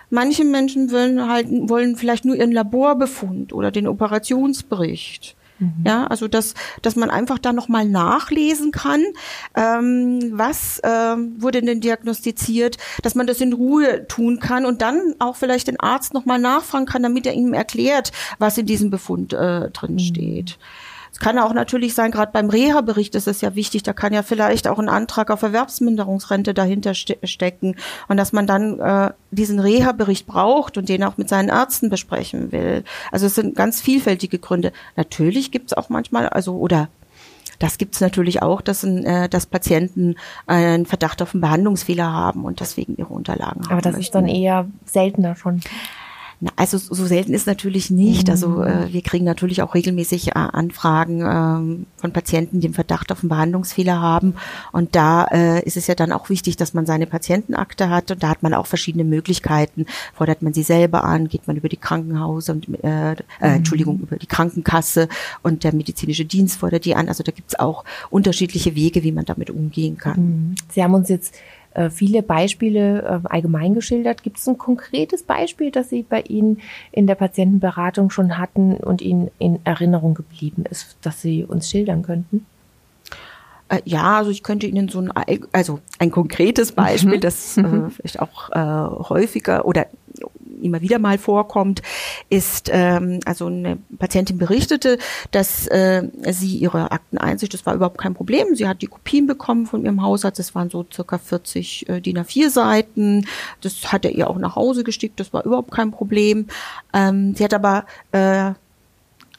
Manche 0.09 0.43
Menschen 0.43 0.91
wollen 0.91 1.27
halt, 1.27 1.47
wollen 1.49 1.95
vielleicht 1.95 2.25
nur 2.25 2.35
ihren 2.35 2.51
Laborbefund 2.51 3.53
oder 3.53 3.71
den 3.71 3.87
Operationsbericht. 3.87 5.35
Mhm. 5.63 5.83
Ja, 5.85 6.07
also 6.07 6.27
dass, 6.27 6.53
dass 6.81 6.95
man 6.95 7.09
einfach 7.09 7.39
da 7.39 7.53
nochmal 7.53 7.85
nachlesen 7.85 8.71
kann, 8.71 9.03
ähm, 9.55 10.31
was 10.33 10.81
ähm, 10.83 11.41
wurde 11.41 11.61
denn 11.61 11.81
diagnostiziert, 11.81 12.77
dass 13.01 13.15
man 13.15 13.27
das 13.27 13.41
in 13.41 13.53
Ruhe 13.53 14.07
tun 14.07 14.39
kann 14.39 14.65
und 14.65 14.81
dann 14.81 15.15
auch 15.19 15.35
vielleicht 15.35 15.67
den 15.67 15.79
Arzt 15.79 16.13
nochmal 16.13 16.39
nachfragen 16.39 16.85
kann, 16.85 17.03
damit 17.03 17.25
er 17.25 17.33
ihm 17.33 17.53
erklärt, 17.53 18.11
was 18.39 18.57
in 18.57 18.65
diesem 18.65 18.89
Befund 18.89 19.33
äh, 19.33 19.69
drin 19.71 19.93
mhm. 19.93 19.99
steht. 19.99 20.57
Es 21.13 21.19
kann 21.19 21.37
auch 21.37 21.53
natürlich 21.53 21.93
sein, 21.93 22.09
gerade 22.09 22.31
beim 22.31 22.49
Reha-Bericht 22.49 23.13
ist 23.13 23.27
es 23.27 23.41
ja 23.41 23.53
wichtig, 23.53 23.83
da 23.83 23.93
kann 23.93 24.13
ja 24.13 24.23
vielleicht 24.23 24.67
auch 24.67 24.79
ein 24.79 24.89
Antrag 24.89 25.29
auf 25.29 25.43
Erwerbsminderungsrente 25.43 26.55
dahinter 26.55 26.95
ste 26.95 27.17
stecken 27.23 27.75
und 28.07 28.17
dass 28.17 28.33
man 28.33 28.47
dann 28.47 28.79
äh, 28.79 29.11
diesen 29.29 29.59
Reha-Bericht 29.59 30.25
braucht 30.25 30.75
und 30.75 30.89
den 30.89 31.03
auch 31.03 31.17
mit 31.17 31.29
seinen 31.29 31.49
Ärzten 31.49 31.91
besprechen 31.91 32.51
will. 32.51 32.83
Also 33.11 33.27
es 33.27 33.35
sind 33.35 33.55
ganz 33.55 33.79
vielfältige 33.79 34.39
Gründe. 34.39 34.73
Natürlich 34.95 35.51
gibt 35.51 35.71
es 35.71 35.77
auch 35.77 35.89
manchmal, 35.89 36.29
also 36.29 36.57
oder 36.57 36.89
das 37.59 37.77
gibt 37.77 37.93
es 37.93 38.01
natürlich 38.01 38.41
auch, 38.41 38.61
dass, 38.61 38.83
ein, 38.83 39.05
äh, 39.05 39.29
dass 39.29 39.45
Patienten 39.45 40.15
einen 40.47 40.87
Verdacht 40.87 41.21
auf 41.21 41.35
einen 41.35 41.41
Behandlungsfehler 41.41 42.11
haben 42.11 42.43
und 42.43 42.59
deswegen 42.59 42.97
ihre 42.97 43.13
Unterlagen 43.13 43.61
haben. 43.65 43.71
Aber 43.71 43.81
das 43.81 43.93
möchten. 43.93 44.01
ist 44.01 44.15
dann 44.15 44.27
eher 44.27 44.65
seltener 44.85 45.35
schon. 45.35 45.61
Na, 46.43 46.51
also 46.57 46.77
so 46.77 47.05
selten 47.05 47.33
ist 47.33 47.47
natürlich 47.47 47.89
nicht. 47.89 48.29
Also 48.29 48.49
mhm. 48.49 48.63
äh, 48.63 48.91
wir 48.93 49.01
kriegen 49.01 49.23
natürlich 49.23 49.61
auch 49.61 49.75
regelmäßig 49.75 50.29
äh, 50.29 50.31
Anfragen 50.33 51.21
ähm, 51.21 51.85
von 51.95 52.11
Patienten, 52.11 52.59
die 52.59 52.67
einen 52.67 52.73
Verdacht 52.73 53.13
auf 53.13 53.21
einen 53.21 53.29
Behandlungsfehler 53.29 54.01
haben. 54.01 54.35
Und 54.73 54.93
da 54.93 55.23
äh, 55.31 55.63
ist 55.63 55.77
es 55.77 55.87
ja 55.87 55.95
dann 55.95 56.11
auch 56.11 56.29
wichtig, 56.29 56.57
dass 56.57 56.73
man 56.73 56.85
seine 56.85 57.07
Patientenakte 57.07 57.89
hat. 57.89 58.11
Und 58.11 58.23
da 58.23 58.27
hat 58.27 58.43
man 58.43 58.53
auch 58.53 58.67
verschiedene 58.67 59.05
Möglichkeiten. 59.05 59.85
Fordert 60.13 60.41
man 60.41 60.53
sie 60.53 60.63
selber 60.63 61.05
an, 61.05 61.29
geht 61.29 61.47
man 61.47 61.55
über 61.55 61.69
die 61.69 61.77
Krankenhause 61.77 62.51
und 62.51 62.67
äh, 62.83 63.11
äh, 63.11 63.15
mhm. 63.15 63.23
Entschuldigung, 63.39 63.99
über 64.01 64.17
die 64.17 64.27
Krankenkasse 64.27 65.07
und 65.43 65.63
der 65.63 65.73
medizinische 65.73 66.25
Dienst 66.25 66.59
fordert 66.59 66.83
die 66.83 66.95
an. 66.95 67.07
Also 67.07 67.23
da 67.23 67.31
gibt's 67.31 67.57
auch 67.57 67.85
unterschiedliche 68.09 68.75
Wege, 68.75 69.03
wie 69.03 69.13
man 69.13 69.23
damit 69.23 69.49
umgehen 69.49 69.97
kann. 69.97 70.19
Mhm. 70.19 70.55
Sie 70.73 70.83
haben 70.83 70.93
uns 70.93 71.07
jetzt 71.07 71.35
äh, 71.73 71.89
viele 71.89 72.23
Beispiele 72.23 73.21
äh, 73.23 73.27
allgemein 73.27 73.73
geschildert. 73.73 74.23
Gibt 74.23 74.37
es 74.37 74.47
ein 74.47 74.57
konkretes 74.57 75.23
Beispiel, 75.23 75.71
das 75.71 75.89
Sie 75.89 76.03
bei 76.03 76.21
Ihnen 76.21 76.61
in 76.91 77.07
der 77.07 77.15
Patientenberatung 77.15 78.09
schon 78.09 78.37
hatten 78.37 78.75
und 78.75 79.01
Ihnen 79.01 79.31
in 79.39 79.59
Erinnerung 79.63 80.13
geblieben 80.13 80.65
ist, 80.69 80.97
das 81.01 81.21
Sie 81.21 81.43
uns 81.43 81.69
schildern 81.69 82.03
könnten? 82.03 82.45
Äh, 83.69 83.81
ja, 83.85 84.17
also 84.17 84.29
ich 84.29 84.43
könnte 84.43 84.67
Ihnen 84.67 84.89
so 84.89 84.99
ein, 84.99 85.11
also 85.51 85.79
ein 85.99 86.11
konkretes 86.11 86.71
Beispiel, 86.73 87.17
mhm. 87.17 87.21
das 87.21 87.57
äh, 87.57 87.63
vielleicht 87.89 88.19
auch 88.19 88.49
äh, 88.51 89.09
häufiger 89.09 89.65
oder 89.65 89.87
immer 90.63 90.81
wieder 90.81 90.99
mal 90.99 91.17
vorkommt, 91.17 91.81
ist, 92.29 92.69
ähm, 92.71 93.19
also 93.25 93.47
eine 93.47 93.77
Patientin 93.99 94.37
berichtete, 94.37 94.97
dass 95.31 95.67
äh, 95.67 96.03
sie 96.29 96.57
ihre 96.57 96.91
Akteneinsicht, 96.91 97.53
das 97.53 97.65
war 97.65 97.75
überhaupt 97.75 97.97
kein 97.97 98.13
Problem, 98.13 98.55
sie 98.55 98.67
hat 98.67 98.81
die 98.81 98.87
Kopien 98.87 99.27
bekommen 99.27 99.65
von 99.65 99.83
ihrem 99.83 100.01
Hausarzt, 100.01 100.39
das 100.39 100.55
waren 100.55 100.69
so 100.69 100.85
circa 100.91 101.17
40 101.17 101.89
äh, 101.89 102.01
DIN 102.01 102.17
A4 102.17 102.49
Seiten, 102.49 103.27
das 103.61 103.91
hat 103.91 104.05
er 104.05 104.11
ihr 104.11 104.29
auch 104.29 104.37
nach 104.37 104.55
Hause 104.55 104.83
gestickt, 104.83 105.19
das 105.19 105.33
war 105.33 105.45
überhaupt 105.45 105.71
kein 105.71 105.91
Problem. 105.91 106.47
Ähm, 106.93 107.35
sie 107.35 107.43
hat 107.43 107.53
aber 107.53 107.85
äh, 108.11 108.53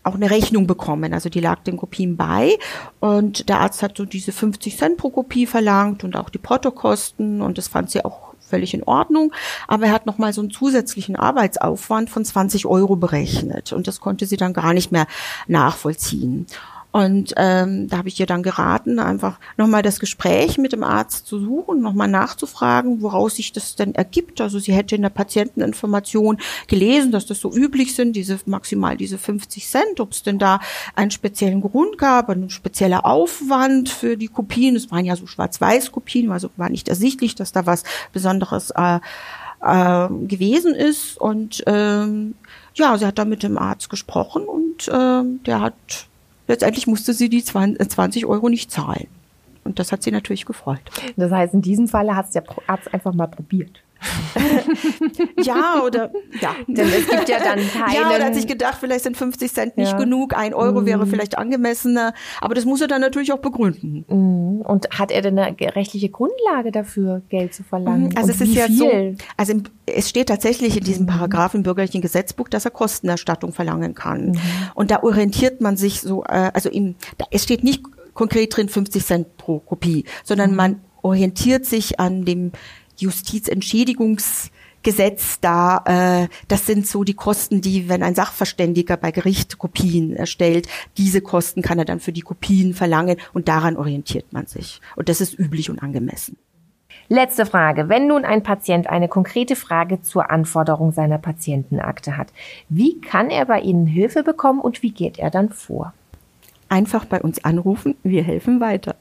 auch 0.05 0.15
eine 0.15 0.31
Rechnung 0.31 0.67
bekommen. 0.67 1.13
Also 1.13 1.29
die 1.29 1.41
lag 1.41 1.61
den 1.63 1.77
Kopien 1.77 2.17
bei 2.17 2.59
und 3.01 3.49
der 3.49 3.61
Arzt 3.61 3.83
hat 3.83 3.97
so 3.97 4.05
diese 4.05 4.33
50 4.33 4.77
Cent 4.77 4.97
pro 4.99 5.11
Kopie 5.11 5.47
verlangt 5.47 6.05
und 6.05 6.17
auch 6.17 6.29
die 6.29 6.39
Portokosten 6.39 7.41
und 7.41 7.59
das 7.59 7.69
fand 7.69 7.91
sie 7.91 8.05
auch 8.05 8.34
völlig 8.49 8.75
in 8.75 8.83
Ordnung. 8.83 9.33
Aber 9.69 9.87
er 9.87 9.93
hat 9.93 10.07
nochmal 10.07 10.33
so 10.33 10.41
einen 10.41 10.51
zusätzlichen 10.51 11.17
Arbeitsaufwand 11.17 12.11
von 12.11 12.25
20 12.25 12.67
Euro 12.67 12.97
berechnet 12.97 13.73
und 13.73 13.87
das 13.87 14.01
konnte 14.01 14.27
sie 14.27 14.37
dann 14.37 14.53
gar 14.53 14.75
nicht 14.75 14.93
mehr 14.93 15.07
nachvollziehen. 15.47 16.47
Und 16.95 17.35
ähm, 17.37 17.89
da 17.89 17.97
habe 17.99 18.07
ich 18.07 18.21
ihr 18.21 18.27
dann 18.27 18.45
geraten, 18.45 19.01
einfach 19.01 19.41
nochmal 19.57 19.83
das 19.83 19.99
Gespräch 19.99 20.59
mit 20.59 20.71
dem 20.73 20.85
Arzt 20.85 21.27
zu 21.27 21.41
suchen, 21.41 21.81
nochmal 21.81 22.07
nachzufragen, 22.07 23.03
woraus 23.03 23.35
sich 23.35 23.51
das 23.51 23.75
denn 23.75 23.97
ergibt. 23.97 24.41
Also 24.41 24.61
sie 24.61 24.73
hätte 24.73 24.95
in 24.95 25.03
der 25.03 25.09
Patienteninformation 25.09 26.39
gelesen, 26.69 27.11
dass 27.11 27.27
das 27.27 27.41
so 27.41 27.53
üblich 27.53 27.97
sind, 27.97 28.15
diese 28.15 28.39
maximal 28.47 28.97
diese 28.97 29.19
50 29.19 29.67
Cent, 29.67 29.99
ob 29.99 30.13
es 30.13 30.23
denn 30.23 30.39
da 30.39 30.61
einen 30.95 31.11
speziellen 31.11 31.63
Grund 31.63 31.99
gab, 31.99 32.29
ein 32.29 32.49
spezieller 32.49 33.05
Aufwand 33.05 33.89
für 33.89 34.17
die 34.17 34.29
Kopien. 34.29 34.77
Es 34.77 34.93
waren 34.93 35.05
ja 35.05 35.17
so 35.17 35.27
Schwarz-Weiß-Kopien, 35.27 36.31
also 36.31 36.51
war 36.57 36.69
nicht 36.69 36.89
ersichtlich, 36.89 37.35
dass 37.35 37.51
da 37.51 37.67
was 37.67 37.83
Besonderes 38.13 38.71
äh, 38.71 39.01
äh, 39.63 40.09
gewesen 40.29 40.77
ist. 40.77 41.19
Und 41.19 41.61
ähm, 41.67 42.37
ja, 42.75 42.97
sie 42.97 43.07
hat 43.07 43.19
da 43.19 43.25
mit 43.25 43.43
dem 43.43 43.59
Arzt 43.59 43.91
gesprochen 43.91 44.45
und 44.45 44.87
äh, 44.87 45.23
der 45.45 45.61
hat 45.61 46.07
letztendlich 46.47 46.87
musste 46.87 47.13
sie 47.13 47.29
die 47.29 47.45
20 47.45 48.23
äh, 48.23 48.27
Euro 48.27 48.49
nicht 48.49 48.71
zahlen. 48.71 49.09
Und 49.65 49.79
das 49.79 49.93
hat 49.93 50.03
sie 50.03 50.11
natürlich 50.11 50.45
gefreut. 50.45 50.83
Das 51.17 51.33
heißt, 51.33 51.55
in 51.55 51.63
diesem 51.63 51.89
Falle 51.89 52.15
hat 52.15 52.27
es 52.27 52.33
der 52.33 52.45
Arzt 52.67 52.93
einfach 52.93 53.15
mal 53.15 53.27
probiert. 53.27 53.83
ja, 55.43 55.83
oder 55.83 56.11
ja. 56.41 56.55
Denn 56.67 56.89
es 56.89 57.09
gibt 57.09 57.29
ja 57.29 57.39
dann 57.39 57.59
keinen. 57.59 57.95
Ja, 57.95 58.15
oder 58.15 58.25
hat 58.25 58.35
sich 58.35 58.47
gedacht, 58.47 58.77
vielleicht 58.81 59.05
sind 59.05 59.17
50 59.17 59.53
Cent 59.53 59.77
nicht 59.77 59.93
ja. 59.93 59.99
genug, 59.99 60.37
ein 60.37 60.53
Euro 60.53 60.83
mhm. 60.83 60.87
wäre 60.87 61.07
vielleicht 61.07 61.39
angemessener. 61.39 62.13
Aber 62.41 62.55
das 62.55 62.65
muss 62.65 62.81
er 62.81 62.89
dann 62.89 63.01
natürlich 63.01 63.33
auch 63.33 63.39
begründen. 63.39 64.05
Mhm. 64.09 64.44
Und 64.65 64.89
hat 64.91 65.11
er 65.11 65.23
denn 65.23 65.39
eine 65.39 65.57
rechtliche 65.77 66.09
Grundlage 66.09 66.73
dafür, 66.73 67.23
Geld 67.29 67.55
zu 67.55 67.63
verlangen? 67.63 68.17
Also 68.17 68.29
Und 68.29 68.35
es 68.35 68.41
ist 68.41 68.55
ja 68.55 68.67
viel? 68.67 68.77
so, 68.77 69.25
also 69.37 69.55
es 69.87 70.09
steht 70.09 70.29
tatsächlich 70.29 70.77
in 70.77 70.85
diesem 70.85 71.05
mhm. 71.05 71.11
Paragraph 71.11 71.55
im 71.55 71.63
bürgerlichen 71.63 72.01
Gesetzbuch, 72.01 72.49
dass 72.49 72.65
er 72.65 72.71
Kostenerstattung 72.71 73.53
verlangen 73.53 73.95
kann. 73.95 74.29
Mhm. 74.29 74.41
Und 74.75 74.91
da 74.91 75.03
orientiert 75.03 75.61
man 75.61 75.77
sich 75.77 76.01
so, 76.01 76.25
äh, 76.25 76.51
also 76.55 76.69
im, 76.69 76.97
da, 77.19 77.27
es 77.31 77.45
steht 77.45 77.63
nicht 77.65 77.83
konkret 78.15 78.57
drin 78.57 78.69
50 78.69 79.05
Cent 79.05 79.37
pro 79.37 79.59
Kopie, 79.59 80.05
sondern 80.25 80.51
mhm. 80.51 80.57
man 80.57 80.81
orientiert 81.03 81.67
sich 81.67 82.01
an 82.01 82.25
dem 82.25 82.53
Justizentschädigungsgesetz 84.85 85.41
da, 85.41 85.83
äh, 85.87 86.29
das 86.49 86.67
sind 86.67 86.87
so 86.87 87.05
die 87.05 87.15
Kosten, 87.15 87.61
die, 87.61 87.89
wenn 87.89 88.03
ein 88.03 88.15
Sachverständiger 88.15 88.97
bei 88.97 89.11
Gericht 89.11 89.59
Kopien 89.59 90.15
erstellt, 90.15 90.69
diese 90.97 91.21
Kosten 91.21 91.63
kann 91.63 91.79
er 91.79 91.85
dann 91.85 92.01
für 92.01 92.13
die 92.13 92.21
Kopien 92.21 92.75
verlangen 92.75 93.17
und 93.33 93.49
daran 93.49 93.77
orientiert 93.77 94.33
man 94.33 94.47
sich. 94.47 94.81
Und 94.97 95.09
das 95.09 95.21
ist 95.21 95.39
üblich 95.39 95.71
und 95.71 95.83
angemessen. 95.83 96.37
Letzte 97.09 97.45
Frage. 97.45 97.89
Wenn 97.89 98.07
nun 98.07 98.25
ein 98.25 98.43
Patient 98.43 98.89
eine 98.89 99.09
konkrete 99.09 99.57
Frage 99.57 100.01
zur 100.01 100.31
Anforderung 100.31 100.93
seiner 100.93 101.19
Patientenakte 101.19 102.17
hat, 102.17 102.29
wie 102.69 103.01
kann 103.01 103.31
er 103.31 103.45
bei 103.47 103.61
Ihnen 103.61 103.87
Hilfe 103.87 104.23
bekommen 104.23 104.61
und 104.61 104.83
wie 104.83 104.93
geht 104.93 105.19
er 105.19 105.31
dann 105.31 105.51
vor? 105.51 105.93
Einfach 106.69 107.05
bei 107.05 107.21
uns 107.21 107.45
anrufen, 107.45 107.97
wir 108.03 108.23
helfen 108.23 108.61
weiter. 108.61 108.97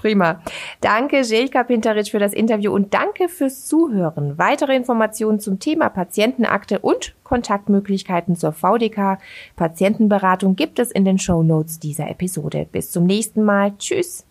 Prima. 0.00 0.40
Danke, 0.80 1.20
Jelka 1.20 1.62
Pinteric, 1.62 2.08
für 2.08 2.18
das 2.18 2.32
Interview 2.32 2.72
und 2.72 2.94
danke 2.94 3.28
fürs 3.28 3.66
Zuhören. 3.66 4.38
Weitere 4.38 4.74
Informationen 4.74 5.40
zum 5.40 5.58
Thema 5.58 5.90
Patientenakte 5.90 6.78
und 6.78 7.14
Kontaktmöglichkeiten 7.22 8.34
zur 8.34 8.52
VDK 8.52 9.18
Patientenberatung 9.56 10.56
gibt 10.56 10.78
es 10.78 10.90
in 10.90 11.04
den 11.04 11.18
Show 11.18 11.42
Notes 11.42 11.78
dieser 11.78 12.08
Episode. 12.08 12.66
Bis 12.72 12.90
zum 12.90 13.04
nächsten 13.04 13.44
Mal. 13.44 13.76
Tschüss. 13.76 14.24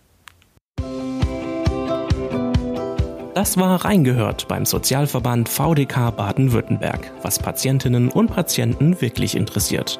Das 3.35 3.57
war 3.57 3.85
Reingehört 3.85 4.47
beim 4.47 4.65
Sozialverband 4.65 5.47
VDK 5.47 6.11
Baden-Württemberg, 6.11 7.11
was 7.21 7.39
Patientinnen 7.39 8.09
und 8.09 8.27
Patienten 8.33 8.99
wirklich 9.01 9.35
interessiert. 9.37 9.99